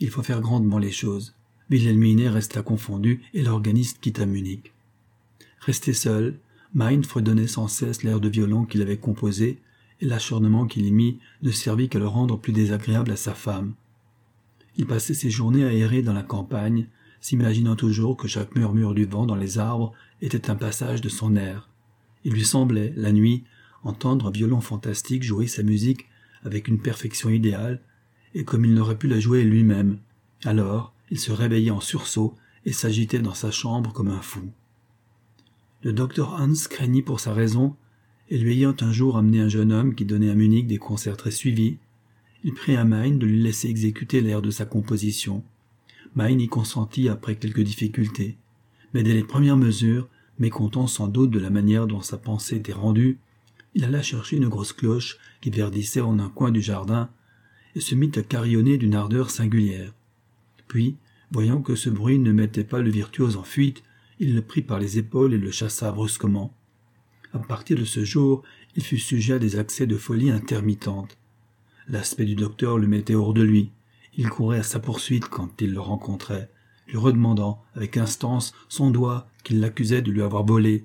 [0.00, 1.34] Il faut faire grandement les choses.
[1.70, 4.72] Wilhelmine resta confondu et l'organiste quitta Munich.
[5.60, 6.38] Resté seul,
[6.74, 9.58] Mein fredonnait sans cesse l'air de violon qu'il avait composé,
[10.00, 13.74] et l'acharnement qu'il y mit ne servit qu'à le rendre plus désagréable à sa femme.
[14.76, 16.86] Il passait ses journées à errer dans la campagne,
[17.20, 21.36] s'imaginant toujours que chaque murmure du vent dans les arbres était un passage de son
[21.36, 21.68] air.
[22.24, 23.44] Il lui semblait, la nuit,
[23.82, 26.06] entendre un violon fantastique jouer sa musique
[26.44, 27.80] avec une perfection idéale,
[28.34, 29.98] et comme il n'aurait pu la jouer lui-même.
[30.44, 34.42] Alors, il se réveillait en sursaut et s'agitait dans sa chambre comme un fou.
[35.82, 37.76] Le docteur Hans craignit pour sa raison,
[38.30, 41.16] et lui ayant un jour amené un jeune homme qui donnait à Munich des concerts
[41.16, 41.78] très suivis,
[42.44, 45.42] il prit à Main de lui laisser exécuter l'air de sa composition.
[46.14, 48.36] Main y consentit après quelques difficultés,
[48.94, 52.72] mais dès les premières mesures, mécontent sans doute de la manière dont sa pensée était
[52.72, 53.18] rendue,
[53.74, 57.10] il alla chercher une grosse cloche qui verdissait en un coin du jardin,
[57.74, 59.92] et se mit à carillonner d'une ardeur singulière.
[60.66, 60.96] Puis,
[61.30, 63.82] voyant que ce bruit ne mettait pas le virtuose en fuite,
[64.18, 66.52] il le prit par les épaules et le chassa brusquement.
[67.32, 68.42] À partir de ce jour,
[68.74, 71.18] il fut sujet à des accès de folie intermittente.
[71.88, 73.70] L'aspect du docteur le mettait hors de lui.
[74.18, 76.50] Il courait à sa poursuite quand il le rencontrait,
[76.88, 80.84] lui redemandant avec instance son doigt qu'il l'accusait de lui avoir volé.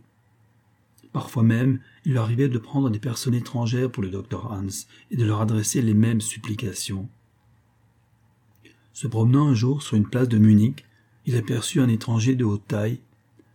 [1.14, 5.18] Parfois même, il lui arrivait de prendre des personnes étrangères pour le docteur Hans et
[5.18, 7.10] de leur adresser les mêmes supplications.
[8.94, 10.86] Se promenant un jour sur une place de Munich,
[11.26, 13.00] il aperçut un étranger de haute taille,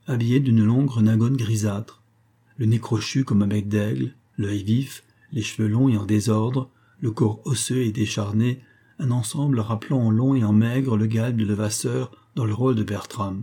[0.08, 2.02] habillé d'une longue renagone grisâtre,
[2.56, 6.68] le nez crochu comme un bec d'aigle, l'œil vif, les cheveux longs et en désordre,
[7.00, 8.60] le corps osseux et décharné,
[8.98, 12.74] un ensemble rappelant en long et en maigre le galbe de Levasseur dans le rôle
[12.74, 13.42] de Bertram.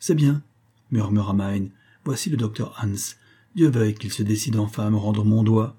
[0.00, 0.42] C'est bien,
[0.90, 1.70] murmura Mine.
[2.04, 3.16] Voici le docteur Hans.
[3.54, 5.76] Dieu veuille qu'il se décide enfin à me rendre mon doigt.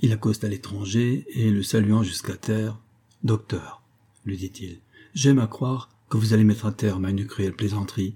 [0.00, 2.78] Il accosta l'étranger et, le saluant jusqu'à terre,
[3.24, 3.82] Docteur,
[4.24, 4.78] lui dit-il.
[5.14, 8.14] J'aime à croire que vous allez mettre un terme à une cruelle plaisanterie.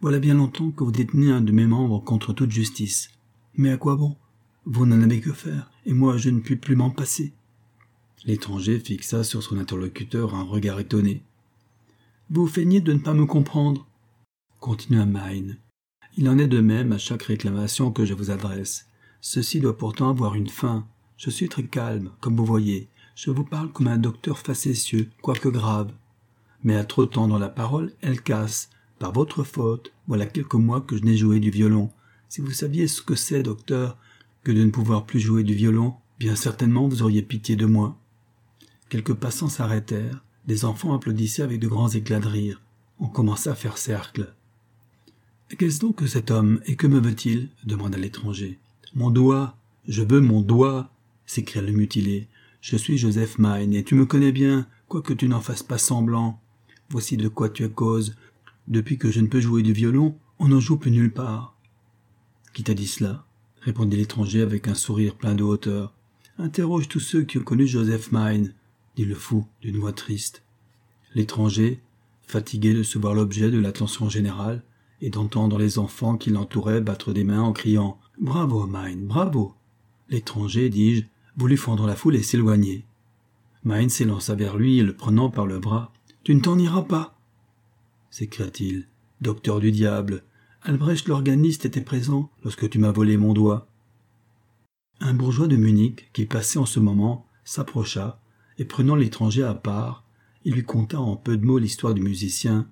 [0.00, 3.10] Voilà bien longtemps que vous détenez un de mes membres contre toute justice.
[3.56, 4.16] Mais à quoi bon?
[4.64, 7.32] Vous n'en avez que faire, et moi je ne puis plus m'en passer.
[8.24, 11.22] L'étranger fixa sur son interlocuteur un regard étonné.
[12.30, 13.86] Vous feignez de ne pas me comprendre,
[14.60, 15.58] continua Mine.
[16.16, 18.86] Il en est de même à chaque réclamation que je vous adresse.
[19.20, 20.86] Ceci doit pourtant avoir une fin.
[21.16, 25.48] Je suis très calme, comme vous voyez, je vous parle comme un docteur facétieux, quoique
[25.48, 25.92] grave.
[26.62, 28.70] Mais à trop tendre la parole, elle casse.
[28.98, 31.90] Par votre faute, voilà quelques mois que je n'ai joué du violon.
[32.28, 33.98] Si vous saviez ce que c'est, docteur,
[34.44, 37.98] que de ne pouvoir plus jouer du violon, bien certainement vous auriez pitié de moi.
[38.92, 42.60] Quelques passants s'arrêtèrent, des enfants applaudissaient avec de grands éclats de rire.
[42.98, 44.34] On commença à faire cercle.
[45.56, 47.48] Qu'est-ce donc que cet homme, et que me veut-il?
[47.64, 48.58] demanda l'étranger.
[48.94, 49.56] Mon doigt,
[49.88, 50.90] je veux mon doigt,
[51.24, 52.28] s'écria le mutilé.
[52.60, 56.38] Je suis Joseph Mine, et tu me connais bien, quoique tu n'en fasses pas semblant.
[56.90, 58.14] Voici de quoi tu as cause.
[58.68, 61.56] Depuis que je ne peux jouer du violon, on n'en joue plus nulle part.
[62.52, 63.24] Qui t'a dit cela?
[63.62, 65.94] répondit l'étranger avec un sourire plein de hauteur.
[66.36, 68.52] Interroge tous ceux qui ont connu Joseph Mine,
[68.96, 70.42] dit le fou d'une voix triste.
[71.14, 71.80] L'étranger,
[72.22, 74.62] fatigué de se voir l'objet de l'attention générale
[75.00, 79.54] et d'entendre les enfants qui l'entouraient battre des mains en criant Bravo, Mine, bravo.
[80.08, 81.04] L'étranger, dis-je,
[81.36, 82.84] voulut fendre la foule et s'éloigner.
[83.64, 85.92] Mine s'élança vers lui et le prenant par le bras.
[86.24, 87.12] Tu ne t'en iras pas
[88.12, 88.86] s'écria-t-il.
[89.20, 90.22] Docteur du diable,
[90.62, 93.66] Albrecht l'organiste était présent lorsque tu m'as volé mon doigt.
[95.00, 98.20] Un bourgeois de Munich, qui passait en ce moment, s'approcha,
[98.58, 100.04] et prenant l'étranger à part,
[100.44, 102.66] il lui conta en peu de mots l'histoire du musicien,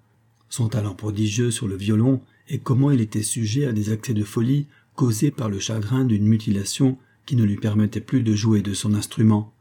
[0.49, 4.25] son talent prodigieux sur le violon, et comment il était sujet à des accès de
[4.25, 8.75] folie causés par le chagrin d'une mutilation qui ne lui permettait plus de jouer de
[8.75, 9.53] son instrument.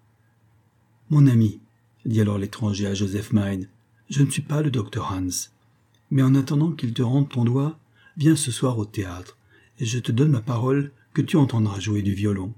[1.12, 1.60] Mon ami,
[2.05, 3.67] dit alors l'étranger à Joseph Mine,
[4.10, 5.49] je ne suis pas le docteur Hans.
[6.10, 7.77] Mais en attendant qu'il te rende ton doigt,
[8.17, 9.38] viens ce soir au théâtre,
[9.79, 12.53] et je te donne ma parole que tu entendras jouer du violon.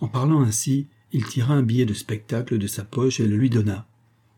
[0.00, 3.50] En parlant ainsi, il tira un billet de spectacle de sa poche et le lui
[3.50, 3.86] donna.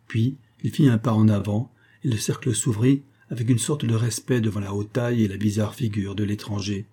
[0.09, 3.95] Puis il fit un pas en avant, et le cercle s'ouvrit avec une sorte de
[3.95, 6.87] respect devant la haute taille et la bizarre figure de l'étranger.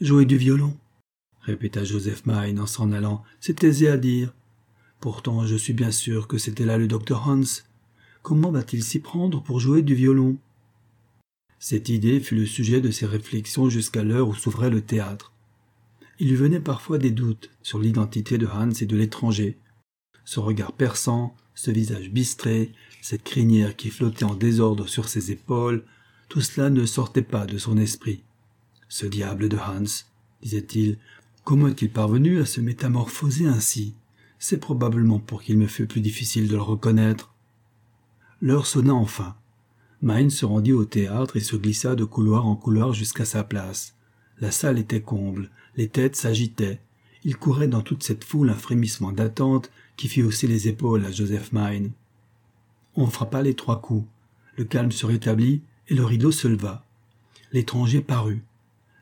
[0.00, 0.76] Jouer du violon
[1.44, 3.22] répéta Joseph Mine en s'en allant.
[3.40, 4.32] C'est aisé à dire.
[5.00, 7.42] Pourtant, je suis bien sûr que c'était là le docteur Hans.
[8.22, 10.38] Comment va-t-il s'y prendre pour jouer du violon?
[11.58, 15.33] Cette idée fut le sujet de ses réflexions jusqu'à l'heure où s'ouvrait le théâtre.
[16.24, 19.58] Il lui venait parfois des doutes sur l'identité de Hans et de l'étranger.
[20.24, 25.84] Ce regard perçant, ce visage bistré, cette crinière qui flottait en désordre sur ses épaules,
[26.30, 28.22] tout cela ne sortait pas de son esprit.
[28.88, 29.84] Ce diable de Hans,
[30.40, 30.96] disait-il,
[31.44, 33.94] comment est-il parvenu à se métamorphoser ainsi?
[34.38, 37.34] C'est probablement pour qu'il me fût plus difficile de le reconnaître.
[38.40, 39.36] L'heure sonna enfin.
[40.00, 43.94] Mine se rendit au théâtre et se glissa de couloir en couloir jusqu'à sa place.
[44.40, 46.80] La salle était comble, les têtes s'agitaient.
[47.24, 51.12] Il courait dans toute cette foule un frémissement d'attente qui fit hausser les épaules à
[51.12, 51.92] Joseph Mine.
[52.96, 54.06] On frappa les trois coups.
[54.56, 56.84] Le calme se rétablit et le rideau se leva.
[57.52, 58.42] L'étranger parut.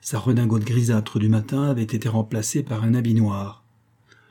[0.00, 3.64] Sa redingote grisâtre du matin avait été remplacée par un habit noir.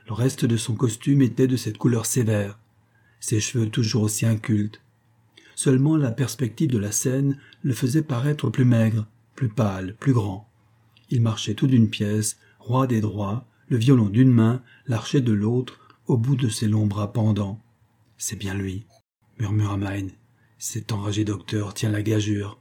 [0.08, 2.60] Le reste de son costume était de cette couleur sévère,
[3.20, 4.82] ses cheveux toujours aussi incultes,
[5.64, 10.50] Seulement la perspective de la scène le faisait paraître plus maigre, plus pâle, plus grand.
[11.12, 15.80] Il marchait tout d'une pièce, roi des droits, le violon d'une main, l'archet de l'autre,
[16.08, 17.62] au bout de ses longs bras pendants.
[18.17, 18.86] C'est bien lui,
[19.38, 20.12] murmura Mine.
[20.58, 22.60] Cet enragé docteur tient la gageure.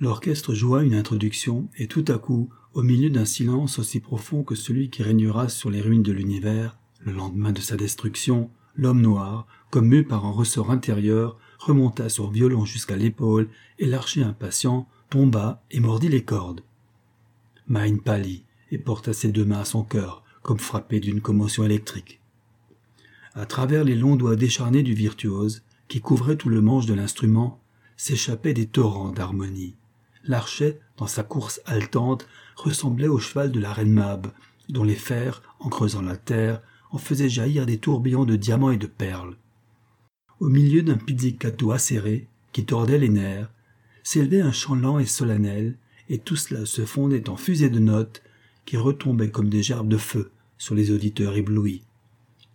[0.00, 4.56] L'orchestre joua une introduction, et tout à coup, au milieu d'un silence aussi profond que
[4.56, 9.46] celui qui régnera sur les ruines de l'univers, le lendemain de sa destruction, l'homme noir,
[9.70, 13.48] comme par un ressort intérieur, remonta son violon jusqu'à l'épaule
[13.78, 16.62] et l'archer impatient tomba et mordit les cordes.
[17.68, 22.20] Mine pâlit et porta ses deux mains à son cœur, comme frappé d'une commotion électrique.
[23.34, 27.60] À travers les longs doigts décharnés du virtuose, qui couvraient tout le manche de l'instrument,
[27.96, 29.74] s'échappaient des torrents d'harmonie.
[30.24, 34.28] L'archet, dans sa course haletante, ressemblait au cheval de la reine Mab,
[34.68, 38.78] dont les fers, en creusant la terre, en faisaient jaillir des tourbillons de diamants et
[38.78, 39.36] de perles.
[40.40, 43.50] Au milieu d'un pizzicato acéré, qui tordait les nerfs,
[44.02, 45.76] s'élevait un chant lent et solennel,
[46.08, 48.22] et tout cela se fondait en fusées de notes
[48.64, 51.82] qui retombaient comme des gerbes de feu sur les auditeurs éblouis.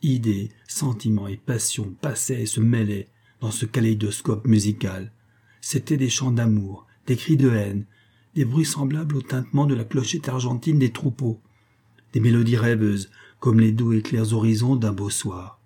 [0.01, 3.07] Idées, sentiments et passions passaient et se mêlaient
[3.41, 5.11] dans ce kaléidoscope musical.
[5.61, 7.85] C'étaient des chants d'amour, des cris de haine,
[8.35, 11.41] des bruits semblables au tintement de la clochette argentine des troupeaux,
[12.13, 13.09] des mélodies rêveuses
[13.39, 15.59] comme les doux et clairs horizons d'un beau soir.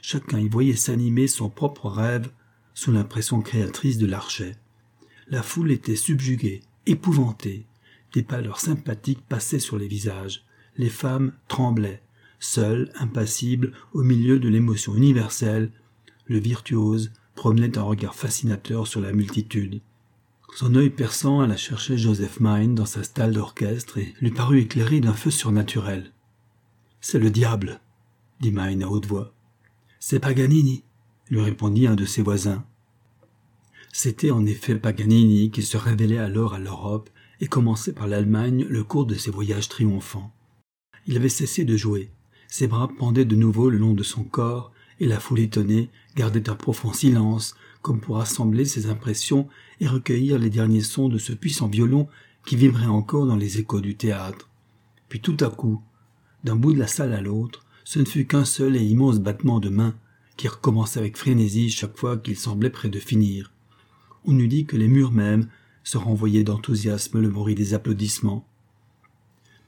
[0.00, 2.30] Chacun y voyait s'animer son propre rêve
[2.74, 4.56] sous l'impression créatrice de l'archet.
[5.28, 7.66] La foule était subjuguée, épouvantée.
[8.12, 10.44] Des pâleurs sympathiques passaient sur les visages.
[10.76, 12.02] Les femmes tremblaient.
[12.38, 15.70] Seules, impassibles, au milieu de l'émotion universelle,
[16.26, 19.80] le virtuose promenait un regard fascinateur sur la multitude.
[20.54, 25.00] Son œil perçant alla chercher Joseph Mine dans sa stalle d'orchestre et lui parut éclairé
[25.00, 26.12] d'un feu surnaturel.
[27.00, 27.80] C'est le diable,
[28.40, 29.32] dit Mine à haute voix.
[29.98, 30.84] C'est Paganini,
[31.30, 32.64] lui répondit un de ses voisins.
[33.94, 38.82] C'était en effet Paganini qui se révélait alors à l'Europe et commençait par l'Allemagne le
[38.82, 40.32] cours de ses voyages triomphants.
[41.06, 42.10] Il avait cessé de jouer,
[42.48, 46.48] ses bras pendaient de nouveau le long de son corps, et la foule étonnée gardait
[46.48, 49.48] un profond silence, comme pour assembler ses impressions
[49.80, 52.08] et recueillir les derniers sons de ce puissant violon
[52.46, 54.48] qui vibrait encore dans les échos du théâtre.
[55.08, 55.82] Puis tout à coup,
[56.44, 59.60] d'un bout de la salle à l'autre, ce ne fut qu'un seul et immense battement
[59.60, 59.94] de main
[60.38, 63.51] qui recommençait avec frénésie chaque fois qu'il semblait près de finir.
[64.24, 65.48] On eût dit que les murs mêmes
[65.84, 68.46] se renvoyaient d'enthousiasme le bruit des applaudissements.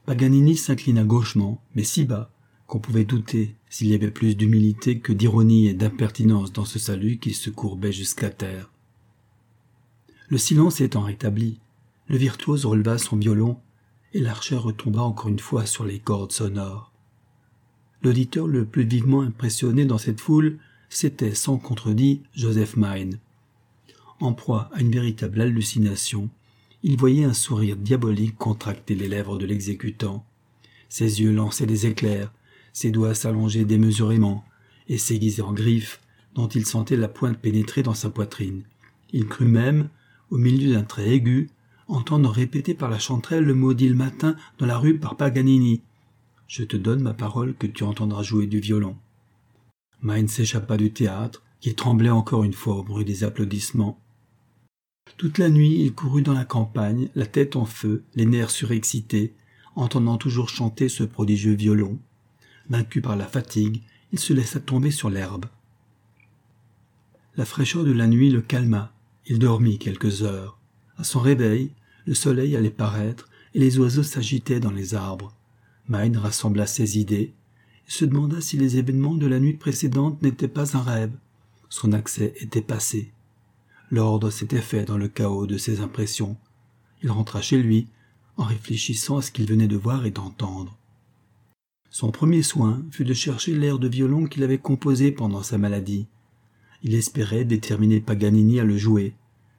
[0.06, 2.30] Paganini s'inclina gauchement, mais si bas
[2.66, 7.18] qu'on pouvait douter s'il y avait plus d'humilité que d'ironie et d'impertinence dans ce salut
[7.18, 8.70] qui se courbait jusqu'à terre.
[10.28, 11.60] Le silence étant rétabli,
[12.08, 13.58] le virtuose releva son violon
[14.12, 16.92] et l'archer retomba encore une fois sur les cordes sonores.
[18.02, 23.18] L'auditeur le plus vivement impressionné dans cette foule, c'était sans contredit Joseph Mine.
[24.20, 26.30] En proie à une véritable hallucination,
[26.82, 30.24] il voyait un sourire diabolique contracter les lèvres de l'exécutant.
[30.88, 32.32] Ses yeux lançaient des éclairs,
[32.72, 34.44] ses doigts s'allongeaient démesurément,
[34.88, 36.00] et s'aiguisaient en griffes,
[36.34, 38.64] dont il sentait la pointe pénétrer dans sa poitrine.
[39.12, 39.88] Il crut même,
[40.30, 41.48] au milieu d'un trait aigu,
[41.88, 45.82] entendre répéter par la chanterelle le mot dit le matin dans la rue par Paganini.
[46.46, 48.96] Je te donne ma parole que tu entendras jouer du violon.
[50.02, 53.98] Mine s'échappa du théâtre, qui tremblait encore une fois au bruit des applaudissements.
[55.16, 59.34] Toute la nuit, il courut dans la campagne, la tête en feu, les nerfs surexcités,
[59.76, 61.98] entendant toujours chanter ce prodigieux violon.
[62.68, 65.46] Vaincu par la fatigue, il se laissa tomber sur l'herbe.
[67.36, 68.92] La fraîcheur de la nuit le calma.
[69.26, 70.58] Il dormit quelques heures.
[70.98, 71.72] À son réveil,
[72.06, 75.34] le soleil allait paraître et les oiseaux s'agitaient dans les arbres.
[75.88, 77.32] Mine rassembla ses idées
[77.88, 81.12] et se demanda si les événements de la nuit précédente n'étaient pas un rêve.
[81.68, 83.13] Son accès était passé.
[83.94, 86.36] L'ordre s'était fait dans le chaos de ses impressions.
[87.04, 87.86] Il rentra chez lui
[88.36, 90.76] en réfléchissant à ce qu'il venait de voir et d'entendre.
[91.90, 96.08] Son premier soin fut de chercher l'air de violon qu'il avait composé pendant sa maladie.
[96.82, 99.14] Il espérait déterminer Paganini à le jouer,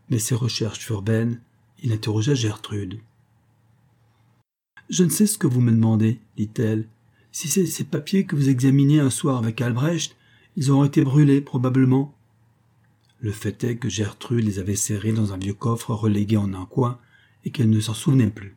[0.10, 1.39] mais ses recherches furent vaines.
[1.82, 3.00] Il interrogea Gertrude.
[4.89, 6.89] Je ne sais ce que vous me demandez, dit-elle.
[7.32, 10.17] Si c'est ces papiers que vous examiniez un soir avec Albrecht,
[10.58, 12.13] ils auront été brûlés, probablement.
[13.19, 16.65] Le fait est que Gertrude les avait serrés dans un vieux coffre relégué en un
[16.65, 16.99] coin
[17.43, 18.56] et qu'elle ne s'en souvenait plus.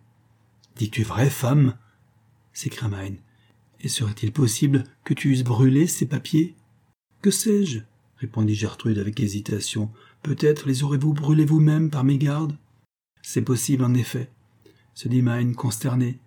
[0.77, 1.77] Dis-tu vrai, femme?
[2.53, 3.19] s'écria Mine.
[3.81, 6.57] Et serait-il possible que tu eusses brûlé ces papiers?
[7.23, 7.81] Que sais-je?
[8.17, 9.91] répondit Gertrude avec hésitation.
[10.23, 12.57] Peut-être les aurez-vous brûlés vous-même par mégarde?
[13.23, 14.31] C'est possible, en effet,
[14.95, 16.19] se dit Mine consterné.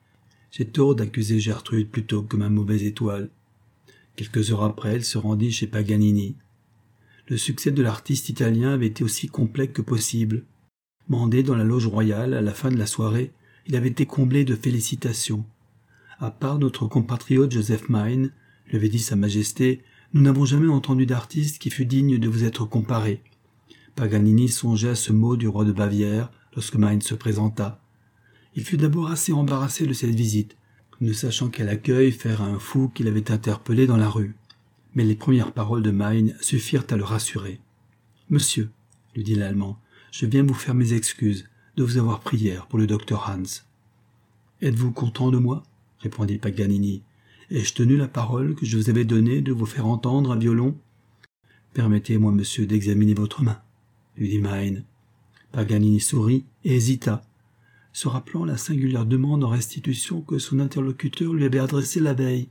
[0.51, 3.29] J'ai tort d'accuser Gertrude plutôt que ma mauvaise étoile.
[4.15, 6.35] Quelques heures après, elle se rendit chez Paganini.
[7.27, 10.43] Le succès de l'artiste italien avait été aussi complet que possible.
[11.07, 13.31] Mandé dans la loge royale à la fin de la soirée,
[13.67, 15.45] il avait été comblé de félicitations.
[16.19, 18.31] À part notre compatriote Joseph Mine,
[18.67, 19.81] lui avait dit Sa Majesté,
[20.13, 23.21] nous n'avons jamais entendu d'artiste qui fût digne de vous être comparé.
[23.95, 27.81] Paganini songeait à ce mot du roi de Bavière lorsque Mine se présenta.
[28.55, 30.57] Il fut d'abord assez embarrassé de cette visite,
[30.99, 34.35] ne sachant quel accueil faire à un fou qu'il avait interpellé dans la rue.
[34.95, 37.59] Mais les premières paroles de Mine suffirent à le rassurer.
[38.29, 38.69] Monsieur,
[39.15, 39.79] lui dit l'Allemand,
[40.11, 43.63] je viens vous faire mes excuses de vous avoir pris hier pour le docteur Hans.
[44.61, 45.63] Êtes-vous content de moi?
[45.99, 47.03] répondit Paganini.
[47.49, 50.77] Ai-je tenu la parole que je vous avais donnée de vous faire entendre un violon?
[51.73, 53.61] Permettez-moi, monsieur, d'examiner votre main,
[54.17, 54.83] lui dit Mine.
[55.51, 57.23] Paganini sourit et hésita,
[57.93, 62.47] se rappelant la singulière demande en restitution que son interlocuteur lui avait adressée la veille.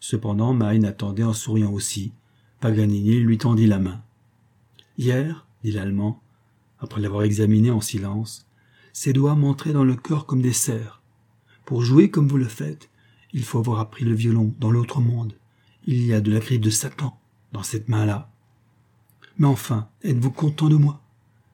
[0.00, 2.12] Cependant, Mine attendait en souriant aussi.
[2.60, 4.02] Paganini lui tendit la main.
[4.96, 6.22] Hier, dit l'Allemand,
[6.80, 8.46] après l'avoir examiné en silence,
[8.92, 11.02] ses doigts m'entraient dans le corps comme des serres.
[11.64, 12.90] Pour jouer comme vous le faites,
[13.32, 15.34] il faut avoir appris le violon dans l'autre monde.
[15.86, 17.18] Il y a de la griffe de Satan
[17.52, 18.30] dans cette main-là.
[19.38, 21.02] Mais enfin, êtes-vous content de moi?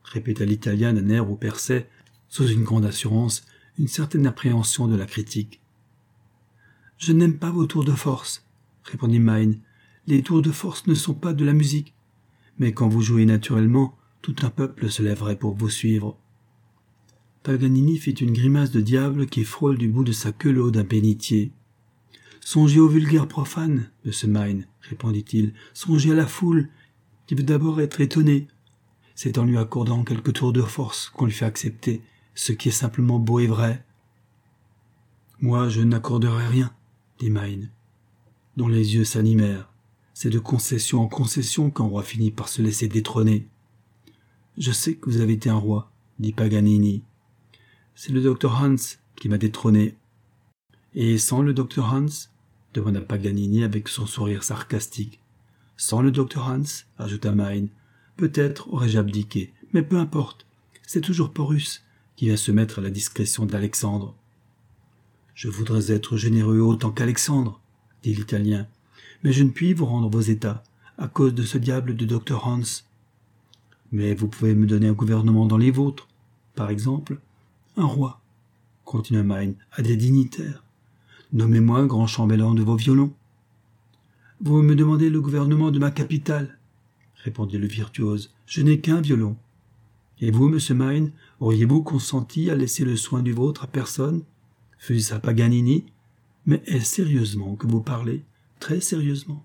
[0.04, 1.88] répéta l'Italien d'un air où perçait,
[2.28, 3.44] sous une grande assurance,
[3.78, 5.60] une certaine appréhension de la critique.
[7.06, 8.46] Je n'aime pas vos tours de force,
[8.82, 9.60] répondit Mine.
[10.06, 11.92] Les tours de force ne sont pas de la musique.
[12.58, 16.16] Mais quand vous jouez naturellement, tout un peuple se lèverait pour vous suivre.
[17.42, 20.82] Paganini fit une grimace de diable qui frôle du bout de sa queue l'eau d'un
[20.82, 21.52] bénitier.
[22.40, 25.52] Songez au vulgaire profane, ce Mine, répondit-il.
[25.74, 26.70] Songez à la foule,
[27.26, 28.48] qui veut d'abord être étonnée.
[29.14, 32.00] C'est en lui accordant quelques tours de force qu'on lui fait accepter
[32.34, 33.84] ce qui est simplement beau et vrai.
[35.42, 36.72] Moi, je n'accorderai rien,
[37.18, 37.32] dit
[38.56, 39.70] dont les yeux s'animèrent.
[40.12, 43.48] C'est de concession en concession qu'un roi finit par se laisser détrôner.
[44.56, 45.90] Je sais que vous avez été un roi,
[46.20, 47.02] dit Paganini.
[47.96, 48.76] C'est le docteur Hans
[49.16, 49.96] qui m'a détrôné.
[50.94, 52.28] Et sans le docteur Hans
[52.72, 55.20] demanda Paganini avec son sourire sarcastique.
[55.76, 57.68] Sans le docteur Hans, ajouta Mine,
[58.16, 60.46] peut-être aurais-je abdiqué, mais peu importe.
[60.86, 61.82] C'est toujours Porus
[62.14, 64.14] qui vient se mettre à la discrétion d'Alexandre.
[65.34, 67.60] Je voudrais être généreux autant qu'Alexandre,
[68.04, 68.68] dit l'Italien,
[69.24, 70.62] mais je ne puis vous rendre vos états,
[70.96, 72.60] à cause de ce diable de docteur Hans.
[73.90, 76.06] Mais vous pouvez me donner un gouvernement dans les vôtres,
[76.54, 77.18] par exemple,
[77.76, 78.20] un roi,
[78.84, 80.62] continua Mine, à des dignitaires.
[81.32, 83.12] Nommez-moi grand chambellan de vos violons.
[84.40, 86.58] Vous me demandez le gouvernement de ma capitale,
[87.16, 88.32] répondit le virtuose.
[88.46, 89.36] Je n'ai qu'un violon.
[90.20, 91.10] Et vous, monsieur Mine,
[91.40, 94.22] auriez-vous consenti à laisser le soin du vôtre à personne?
[94.90, 95.86] À Paganini
[96.44, 98.22] Mais est-ce sérieusement que vous parlez
[98.60, 99.42] Très sérieusement?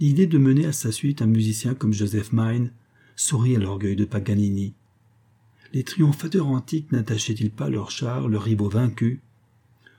[0.00, 2.72] L'idée de mener à sa suite un musicien comme Joseph Mine
[3.14, 4.74] sourit à l'orgueil de Paganini.
[5.72, 9.20] Les triomphateurs antiques n'attachaient-ils pas leurs chars, leurs rivaux vaincus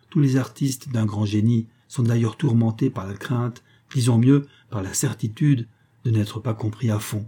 [0.09, 3.63] Tous les artistes d'un grand génie sont d'ailleurs tourmentés par la crainte,
[3.95, 5.67] disons mieux par la certitude
[6.03, 7.25] de n'être pas compris à fond.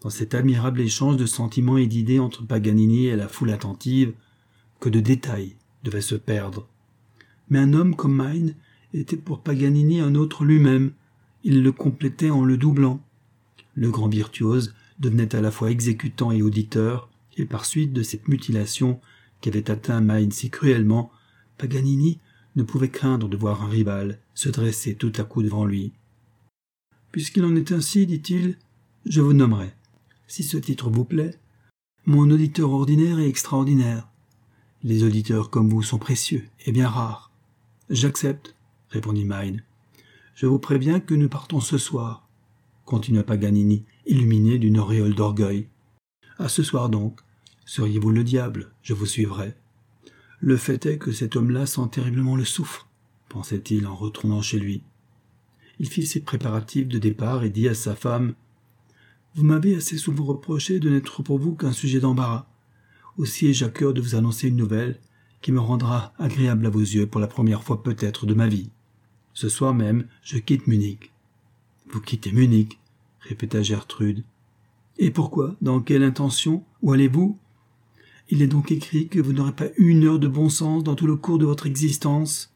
[0.00, 4.12] Dans cet admirable échange de sentiments et d'idées entre Paganini et la foule attentive,
[4.80, 5.54] que de détails
[5.84, 6.66] devaient se perdre.
[7.48, 8.56] Mais un homme comme Mine
[8.92, 10.92] était pour Paganini un autre lui-même,
[11.44, 13.00] il le complétait en le doublant.
[13.74, 18.28] Le grand virtuose devenait à la fois exécutant et auditeur, et par suite de cette
[18.28, 19.00] mutilation
[19.40, 21.10] qu'avait atteint Mine si cruellement,
[21.58, 22.18] Paganini
[22.56, 25.92] ne pouvait craindre de voir un rival se dresser tout à coup devant lui.
[27.12, 28.56] Puisqu'il en est ainsi, dit-il,
[29.06, 29.72] je vous nommerai,
[30.26, 31.38] si ce titre vous plaît,
[32.06, 34.08] mon auditeur ordinaire et extraordinaire.
[34.86, 37.30] Les auditeurs comme vous sont précieux et bien rares.
[37.88, 38.54] J'accepte,
[38.90, 39.62] répondit Mine.
[40.34, 42.28] Je vous préviens que nous partons ce soir,
[42.84, 45.68] continua Paganini, illuminé d'une auréole d'orgueil.
[46.38, 47.20] À ce soir donc.
[47.64, 49.54] Seriez-vous le diable, je vous suivrai.
[50.40, 52.86] Le fait est que cet homme-là sent terriblement le souffre,
[53.30, 54.82] pensait-il en retournant chez lui.
[55.78, 58.34] Il fit ses préparatifs de départ et dit à sa femme
[59.34, 62.46] Vous m'avez assez souvent reproché de n'être pour vous qu'un sujet d'embarras.
[63.16, 64.98] Aussi ai-je à cœur de vous annoncer une nouvelle
[65.40, 68.70] qui me rendra agréable à vos yeux pour la première fois peut-être de ma vie.
[69.34, 71.12] Ce soir même, je quitte Munich.
[71.90, 72.78] Vous quittez Munich
[73.20, 74.24] répéta Gertrude.
[74.98, 75.56] Et pourquoi?
[75.60, 76.64] Dans quelle intention?
[76.82, 77.38] Où allez-vous?
[78.30, 81.06] Il est donc écrit que vous n'aurez pas une heure de bon sens dans tout
[81.06, 82.54] le cours de votre existence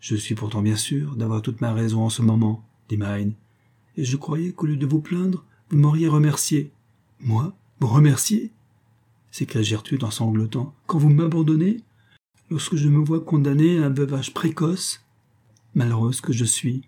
[0.00, 3.34] je suis pourtant bien sûr d'avoir toute ma raison en ce moment, dit Mine,
[3.96, 6.70] et je croyais qu'au lieu de vous plaindre, vous m'auriez remercié.
[7.18, 7.56] Moi?
[7.80, 8.52] Vous remercier?
[9.30, 10.74] S'écria Gertrude en sanglotant.
[10.86, 11.82] Quand vous m'abandonnez
[12.48, 15.04] Lorsque je me vois condamné à un veuvage précoce
[15.74, 16.82] Malheureuse que je suis.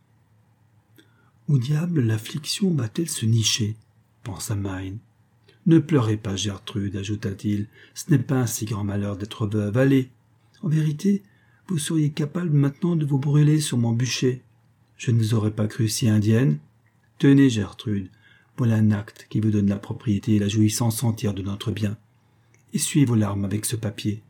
[1.49, 3.77] Où diable l'affliction va-t-elle se nicher
[4.29, 4.99] pensa Mine.
[5.67, 7.67] Ne pleurez pas, Gertrude, ajouta-t-il.
[7.95, 9.77] Ce n'est pas un si grand malheur d'être veuve.
[9.77, 10.11] Allez.
[10.63, 11.23] En vérité,
[11.69, 14.43] vous seriez capable maintenant de vous brûler sur mon bûcher.
[14.97, 16.59] Je ne vous aurais pas cru si indienne.
[17.19, 18.11] Tenez, Gertrude,
[18.57, 21.97] voilà un acte qui vous donne la propriété et la jouissance entière de notre bien.
[22.79, 24.23] Essuyez vos larmes avec ce papier.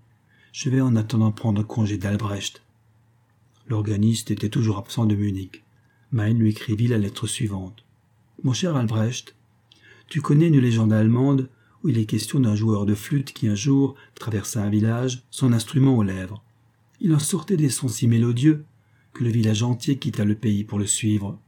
[0.52, 2.62] Je vais en attendant prendre congé d'Albrecht.
[3.66, 5.64] L'organiste était toujours absent de Munich.
[6.12, 7.84] Mine lui écrivit la lettre suivante.
[8.42, 9.34] Mon cher Albrecht,
[10.08, 11.50] tu connais une légende allemande
[11.84, 15.52] où il est question d'un joueur de flûte qui un jour traversa un village, son
[15.52, 16.42] instrument aux lèvres.
[17.02, 18.64] Il en sortait des sons si mélodieux
[19.12, 21.38] que le village entier quitta le pays pour le suivre.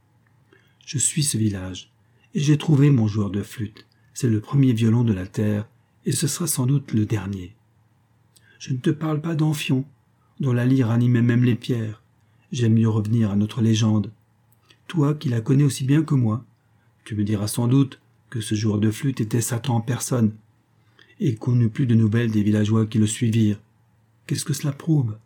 [0.85, 1.91] Je suis ce village,
[2.35, 3.87] et j'ai trouvé mon joueur de flûte.
[4.13, 5.67] C'est le premier violon de la terre,
[6.05, 7.55] et ce sera sans doute le dernier.
[8.59, 9.85] Je ne te parle pas d'Amphion,
[10.39, 12.01] dont la lyre animait même les pierres.
[12.51, 14.11] J'aime mieux revenir à notre légende.
[14.87, 16.43] Toi qui la connais aussi bien que moi,
[17.03, 17.99] tu me diras sans doute
[18.29, 20.33] que ce joueur de flûte était Satan en personne,
[21.19, 23.59] et qu'on n'eut plus de nouvelles des villageois qui le suivirent.
[24.25, 25.17] Qu'est-ce que cela prouve?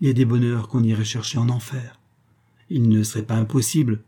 [0.00, 1.98] Il y a des bonheurs qu'on irait chercher en enfer.
[2.68, 4.00] Il ne serait pas impossible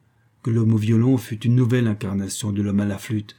[0.42, 3.36] que l'homme au violon fût une nouvelle incarnation de l'homme à la flûte.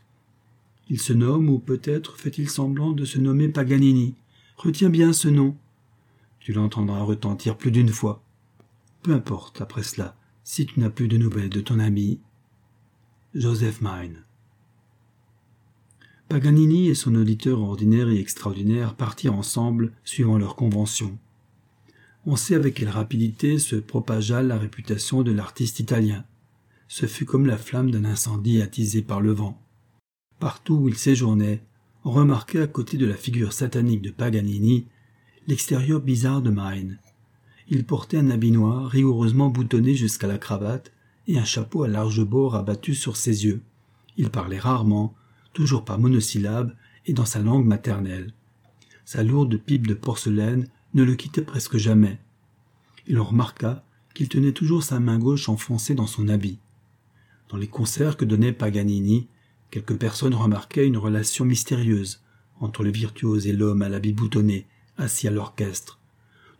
[0.90, 4.16] Il se nomme, ou peut-être fait-il semblant de se nommer Paganini.
[4.58, 5.56] Retiens bien ce nom.
[6.40, 8.24] Tu l'entendras retentir plus d'une fois.
[9.04, 12.20] Peu importe, après cela, si tu n'as plus de nouvelles de ton ami.
[13.34, 14.24] Joseph Mine.
[16.28, 21.18] Paganini et son auditeur ordinaire et extraordinaire partirent ensemble suivant leur convention
[22.26, 26.26] on sait avec quelle rapidité se propagea la réputation de l'artiste italien.
[26.88, 29.62] Ce fut comme la flamme d'un incendie attisé par le vent.
[30.40, 31.62] Partout où il séjournait,
[32.06, 34.86] on remarquait à côté de la figure satanique de Paganini
[35.48, 36.98] l'extérieur bizarre de Mine.
[37.68, 40.94] Il portait un habit noir rigoureusement boutonné jusqu'à la cravate
[41.28, 43.62] et un chapeau à large bord abattu sur ses yeux.
[44.16, 45.14] Il parlait rarement,
[45.52, 46.74] toujours par monosyllabes
[47.06, 48.34] et dans sa langue maternelle.
[49.04, 52.18] Sa lourde pipe de porcelaine ne le quittait presque jamais.
[53.08, 53.84] Il remarqua
[54.14, 56.60] qu'il tenait toujours sa main gauche enfoncée dans son habit.
[57.50, 59.28] Dans les concerts que donnait Paganini,
[59.72, 62.22] quelques personnes remarquaient une relation mystérieuse
[62.60, 64.68] entre le virtuose et l'homme à l'habit boutonné,
[64.98, 66.00] assis à l'orchestre.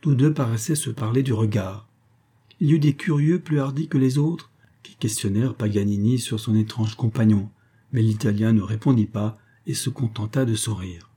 [0.00, 1.86] Tous deux paraissaient se parler du regard.
[2.60, 4.50] Il y eut des curieux plus hardis que les autres,
[4.82, 7.50] qui questionnèrent Paganini sur son étrange compagnon,
[7.92, 11.10] mais l'Italien ne répondit pas et se contenta de sourire.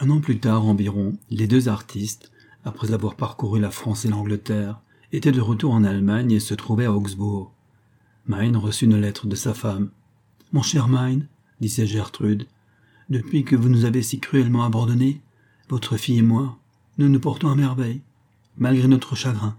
[0.00, 2.32] Un an plus tard environ, les deux artistes,
[2.64, 4.80] après avoir parcouru la France et l'Angleterre,
[5.12, 7.52] était de retour en Allemagne et se trouvait à Augsbourg.
[8.26, 9.90] Mine reçut une lettre de sa femme.
[10.52, 11.28] Mon cher Mine,
[11.60, 12.48] disait Gertrude,
[13.08, 15.20] depuis que vous nous avez si cruellement abandonnés,
[15.68, 16.58] votre fille et moi,
[16.98, 18.00] nous nous portons à merveille,
[18.56, 19.56] malgré notre chagrin.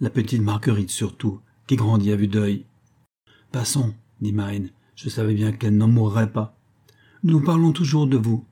[0.00, 2.64] La petite Marguerite surtout, qui grandit à vue d'œil.
[3.50, 6.56] Passons, dit Mine, je savais bien qu'elle n'en mourrait pas.
[7.24, 8.44] Nous parlons toujours de vous.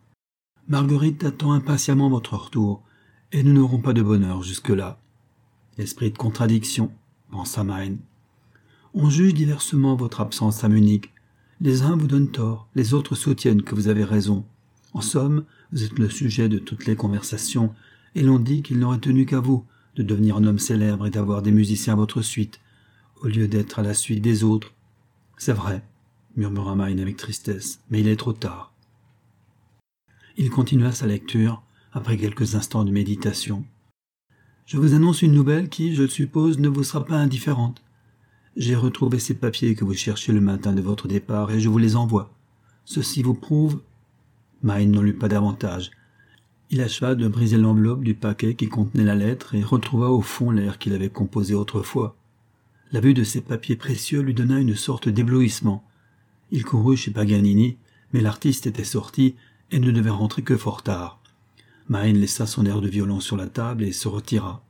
[0.67, 2.83] Marguerite attend impatiemment votre retour,
[3.31, 5.01] et nous n'aurons pas de bonheur jusque-là.
[5.79, 6.91] Esprit de contradiction,
[7.31, 7.99] pensa Mine.
[8.95, 11.13] On juge diversement votre absence à Munich.
[11.61, 14.45] Les uns vous donnent tort, les autres soutiennent que vous avez raison.
[14.93, 17.75] En somme, vous êtes le sujet de toutes les conversations,
[18.15, 19.65] et l'on dit qu'il n'aurait tenu qu'à vous
[19.97, 22.61] de devenir un homme célèbre et d'avoir des musiciens à votre suite,
[23.23, 24.73] au lieu d'être à la suite des autres.
[25.37, 25.83] C'est vrai,
[26.37, 28.73] murmura Mine avec tristesse, mais il est trop tard.
[30.37, 33.65] Il continua sa lecture, après quelques instants de méditation.
[34.65, 37.83] Je vous annonce une nouvelle qui, je suppose, ne vous sera pas indifférente.
[38.59, 41.79] J'ai retrouvé ces papiers que vous cherchiez le matin de votre départ et je vous
[41.79, 42.35] les envoie.
[42.85, 43.81] Ceci vous prouve.
[44.65, 45.93] Mine n'en lut pas davantage.
[46.71, 50.51] Il acheva de briser l'enveloppe du paquet qui contenait la lettre et retrouva au fond
[50.51, 52.17] l'air qu'il avait composé autrefois.
[52.91, 55.85] La vue de ces papiers précieux lui donna une sorte d'éblouissement.
[56.51, 57.77] Il courut chez Paganini,
[58.13, 59.37] mais l'artiste était sorti
[59.71, 61.21] et ne devait rentrer que fort tard.
[61.89, 64.65] Mine laissa son air de violon sur la table et se retira.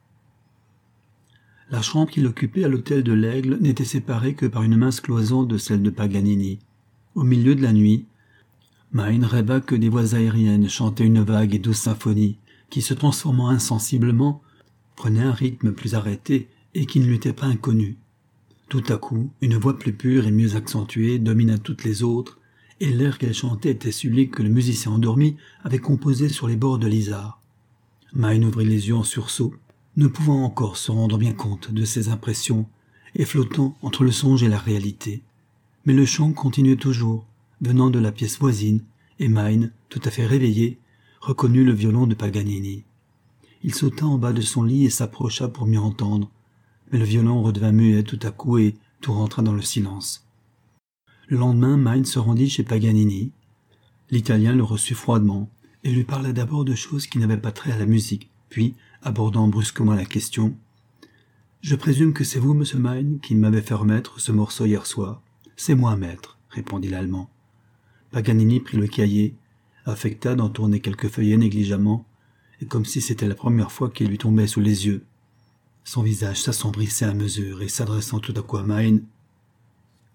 [1.71, 5.43] La chambre qu'il occupait à l'hôtel de l'Aigle n'était séparée que par une mince cloison
[5.43, 6.59] de celle de Paganini.
[7.15, 8.07] Au milieu de la nuit,
[8.91, 12.39] Mine rêva que des voix aériennes chantaient une vague et douce symphonie,
[12.71, 14.43] qui, se transformant insensiblement,
[14.97, 17.99] prenait un rythme plus arrêté et qui ne lui était pas inconnu.
[18.71, 22.39] Tout à coup, une voix plus pure et mieux accentuée domina toutes les autres,
[22.81, 26.79] et l'air qu'elle chantait était celui que le musicien endormi avait composé sur les bords
[26.79, 27.43] de l'Isard.
[28.15, 29.53] Mine ouvrit les yeux en sursaut,
[29.99, 32.67] ne pouvant encore se rendre bien compte de ses impressions,
[33.17, 35.25] et flottant entre le songe et la réalité.
[35.87, 37.27] Mais le chant continuait toujours,
[37.61, 38.85] venant de la pièce voisine,
[39.19, 40.79] et Mine, tout à fait réveillé,
[41.21, 42.85] reconnut le violon de Paganini.
[43.65, 46.31] Il sauta en bas de son lit et s'approcha pour mieux entendre,
[46.93, 50.29] mais le violon redevint muet tout à coup et tout rentra dans le silence.
[51.27, 53.33] Le lendemain, Mine se rendit chez Paganini.
[54.13, 55.51] L'Italien le reçut froidement
[55.83, 59.49] et lui parla d'abord de choses qui n'avaient pas trait à la musique, puis, abordant
[59.49, 60.57] brusquement la question,
[61.61, 65.23] Je présume que c'est vous, monsieur Mine, qui m'avez fait remettre ce morceau hier soir.
[65.57, 67.29] C'est moi, maître, répondit l'Allemand.
[68.13, 69.35] Paganini prit le cahier,
[69.85, 72.07] affecta d'en tourner quelques feuillets négligemment,
[72.61, 75.05] et comme si c'était la première fois qu'il lui tombait sous les yeux.
[75.83, 79.03] Son visage s'assombrissait à mesure, et s'adressant tout à coup à Mine,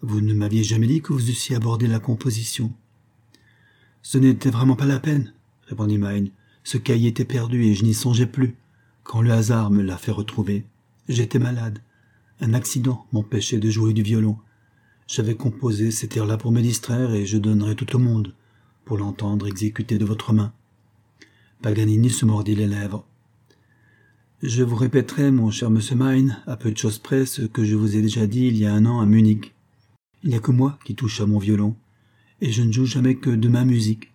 [0.02, 2.74] vous ne m'aviez jamais dit que vous eussiez abordé la composition.
[4.02, 5.34] Ce n'était vraiment pas la peine,
[5.68, 6.30] répondit Mine.
[6.64, 8.56] Ce cahier était perdu et je n'y songeais plus,
[9.04, 10.66] quand le hasard me l'a fait retrouver.
[11.08, 11.80] J'étais malade.
[12.40, 14.38] Un accident m'empêchait de jouer du violon.
[15.08, 18.34] J'avais composé cet air-là pour me distraire et je donnerais tout au monde
[18.86, 20.54] pour l'entendre exécuter de votre main.
[21.62, 23.06] Paganini se mordit les lèvres.
[24.42, 27.76] Je vous répéterai, mon cher monsieur Mine, à peu de choses près, ce que je
[27.76, 29.54] vous ai déjà dit il y a un an à Munich.
[30.24, 31.78] Il n'y a que moi qui touche à mon violon,
[32.42, 34.12] et je ne joue jamais que de ma musique.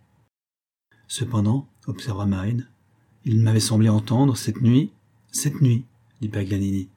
[1.07, 2.69] Cependant, observa Mine,
[3.29, 4.91] il m'avait semblé entendre cette nuit,
[5.31, 5.85] cette nuit,
[6.23, 6.89] dit Paganini.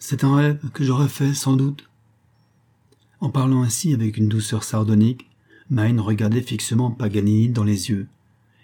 [0.00, 1.88] C'est un rêve que j'aurais fait sans doute.
[3.20, 5.30] En parlant ainsi avec une douceur sardonique,
[5.70, 8.08] Mine regardait fixement Paganini dans les yeux.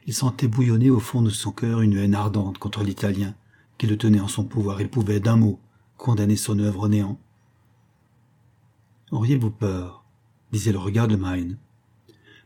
[0.08, 3.36] Il sentait bouillonner au fond de son cœur une haine ardente contre l'Italien,
[3.78, 5.60] qui le tenait en son pouvoir et pouvait, d'un mot,
[5.96, 7.16] condamner son œuvre au néant.
[9.12, 10.02] Auriez-vous peur?
[10.50, 11.58] disait le regard de Mine.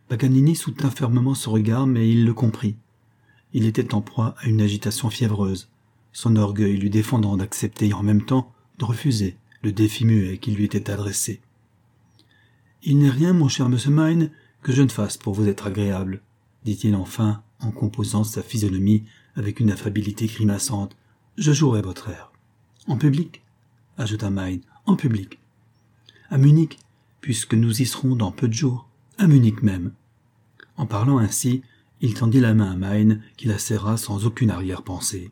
[0.09, 2.77] Paganini soutint fermement ce regard, mais il le comprit.
[3.53, 5.69] Il était en proie à une agitation fiévreuse,
[6.13, 10.53] son orgueil lui défendant d'accepter et en même temps de refuser le défi muet qui
[10.53, 11.41] lui était adressé.
[12.83, 14.31] Il n'est rien, mon cher monsieur Mine,
[14.63, 16.23] que je ne fasse pour vous être agréable,
[16.65, 20.97] dit-il enfin en composant sa physionomie avec une affabilité grimaçante.
[21.37, 22.33] Je jouerai votre air.
[22.87, 23.43] En public?
[23.97, 24.61] ajouta Mine.
[24.87, 25.39] En public
[26.31, 26.79] à Munich,
[27.21, 28.89] puisque nous y serons dans peu de jours,
[29.19, 29.93] à Munich même.
[30.77, 31.63] En parlant ainsi,
[32.01, 35.31] il tendit la main à Mine, qui la serra sans aucune arrière-pensée.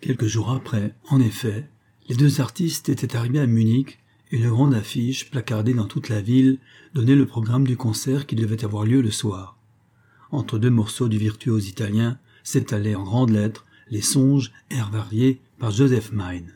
[0.00, 1.68] Quelques jours après, en effet,
[2.08, 3.98] les deux artistes étaient arrivés à Munich
[4.30, 6.58] et une grande affiche placardée dans toute la ville
[6.94, 9.58] donnait le programme du concert qui devait avoir lieu le soir.
[10.30, 15.70] Entre deux morceaux du virtuose italien s'étalaient en grandes lettres les songes, airs variés par
[15.70, 16.54] Joseph Mine.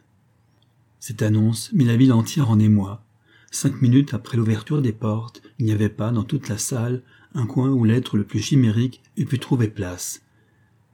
[1.00, 3.04] Cette annonce mit la ville entière en émoi.
[3.50, 7.02] Cinq minutes après l'ouverture des portes, il n'y avait pas, dans toute la salle,
[7.34, 10.22] un coin où l'être le plus chimérique eût pu trouver place.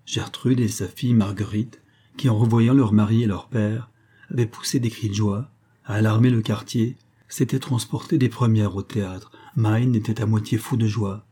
[0.06, 1.80] Gertrude et sa fille Marguerite,
[2.16, 3.90] qui en revoyant leur mari et leur père,
[4.30, 5.50] avaient poussé des cris de joie,
[5.84, 6.96] à alarmer le quartier,
[7.28, 9.32] s'étaient transportées des premières au théâtre.
[9.56, 11.24] Maine était à moitié fou de joie.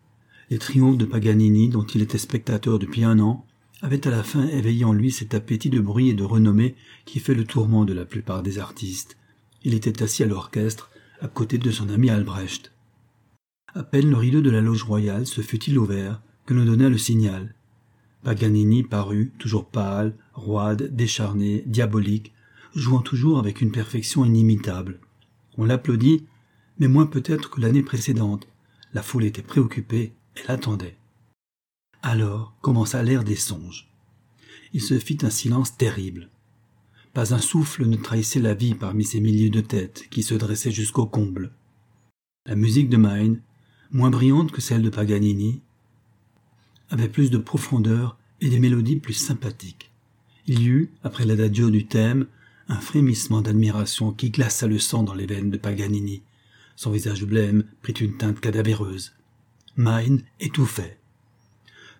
[0.50, 3.44] Les triomphes de Paganini, dont il était spectateur depuis un an,
[3.82, 7.20] avaient à la fin éveillé en lui cet appétit de bruit et de renommée qui
[7.20, 9.16] fait le tourment de la plupart des artistes.
[9.62, 10.90] Il était assis à l'orchestre,
[11.20, 12.72] à côté de son ami Albrecht.
[13.76, 16.96] À peine le rideau de la loge royale se fut-il ouvert que l'on donna le
[16.96, 17.54] signal.
[18.22, 22.32] Paganini parut, toujours pâle, roide, décharné, diabolique,
[22.74, 24.98] jouant toujours avec une perfection inimitable.
[25.58, 26.24] On l'applaudit,
[26.78, 28.48] mais moins peut-être que l'année précédente.
[28.94, 30.96] La foule était préoccupée, elle attendait.
[32.00, 33.90] Alors commença l'ère des songes.
[34.72, 36.30] Il se fit un silence terrible.
[37.12, 40.70] Pas un souffle ne trahissait la vie parmi ces milliers de têtes qui se dressaient
[40.70, 41.52] jusqu'au comble.
[42.46, 43.42] La musique de Maine,
[43.92, 45.60] moins brillante que celle de Paganini,
[46.90, 49.90] avait plus de profondeur et des mélodies plus sympathiques.
[50.46, 52.26] Il y eut, après l'adagio du thème,
[52.68, 56.22] un frémissement d'admiration qui glaça le sang dans les veines de Paganini.
[56.76, 59.12] Son visage blême prit une teinte cadavéreuse.
[59.76, 60.98] Mine étouffait.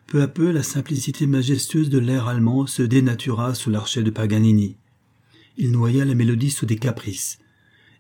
[0.06, 4.76] Peu à peu, la simplicité majestueuse de l'air allemand se dénatura sous l'archet de Paganini.
[5.56, 7.38] Il noya la mélodie sous des caprices.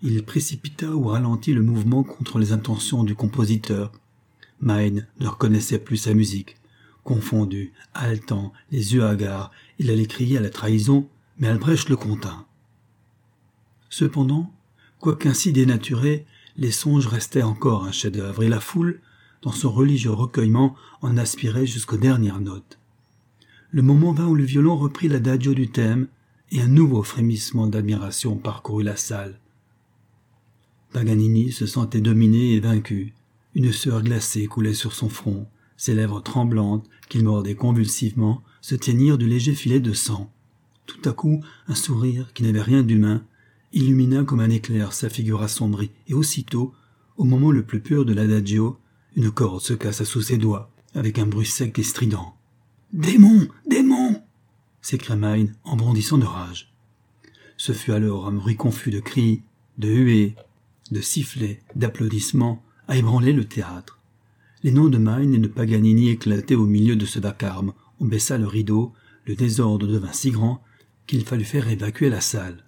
[0.02, 3.92] Il précipita ou ralentit le mouvement contre les intentions du compositeur.
[4.60, 6.56] Mine ne reconnaissait plus sa musique.
[7.04, 12.46] Confondu, haletant, les yeux hagards, il allait crier à la trahison, mais Albrecht le contint.
[13.90, 14.52] Cependant,
[14.98, 16.26] quoiqu'ainsi dénaturé,
[16.56, 19.00] les songes restaient encore un chef-d'œuvre, et la foule,
[19.42, 22.78] dans son religieux recueillement, en aspirait jusqu'aux dernières notes.
[23.70, 26.08] Le moment vint où le violon reprit l'adagio du thème,
[26.50, 29.38] et un nouveau frémissement d'admiration parcourut la salle.
[30.96, 33.12] Paganini se sentait dominé et vaincu.
[33.54, 35.46] Une sueur glacée coulait sur son front.
[35.76, 40.32] Ses lèvres tremblantes, qu'il mordait convulsivement, se teignirent de légers filets de sang.
[40.86, 43.22] Tout à coup, un sourire, qui n'avait rien d'humain,
[43.74, 46.72] illumina comme un éclair sa figure assombrie, et aussitôt,
[47.18, 48.78] au moment le plus pur de l'adagio,
[49.16, 52.34] une corde se cassa sous ses doigts, avec un bruit sec et strident.
[52.94, 54.22] Démon Démon
[54.80, 55.18] s'écria
[55.62, 56.72] en bondissant de rage.
[57.58, 59.42] Ce fut alors un bruit confus de cris,
[59.76, 60.36] de huées,
[60.90, 63.98] de sifflets, d'applaudissements, à ébranler le théâtre.
[64.62, 67.72] Les noms de Mine et de Paganini éclataient au milieu de ce vacarme.
[68.00, 68.92] On baissa le rideau,
[69.26, 70.62] le désordre devint si grand
[71.06, 72.64] qu'il fallut faire évacuer la salle.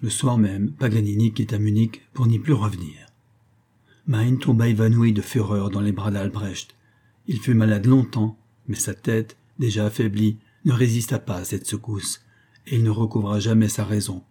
[0.00, 3.06] Le soir même, Paganini quitta Munich pour n'y plus revenir.
[4.06, 6.74] Mine tomba évanoui de fureur dans les bras d'Albrecht.
[7.26, 12.22] Il fut malade longtemps, mais sa tête, déjà affaiblie, ne résista pas à cette secousse,
[12.66, 14.22] et il ne recouvra jamais sa raison.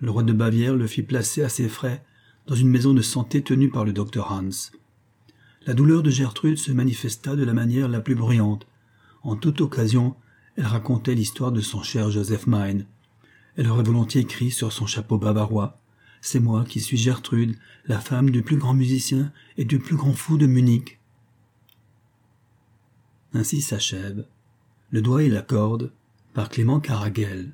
[0.00, 2.04] Le roi de Bavière le fit placer à ses frais
[2.48, 4.72] dans une maison de santé tenue par le docteur Hans.
[5.66, 8.66] La douleur de Gertrude se manifesta de la manière la plus bruyante.
[9.22, 10.16] En toute occasion,
[10.56, 12.86] elle racontait l'histoire de son cher Joseph Mine.
[13.56, 15.78] Elle aurait volontiers écrit sur son chapeau bavarois.
[16.22, 20.14] C'est moi qui suis Gertrude, la femme du plus grand musicien et du plus grand
[20.14, 20.98] fou de Munich.
[23.34, 24.24] Ainsi s'achève
[24.90, 25.92] Le doigt et la corde
[26.32, 27.52] par Clément Caragel.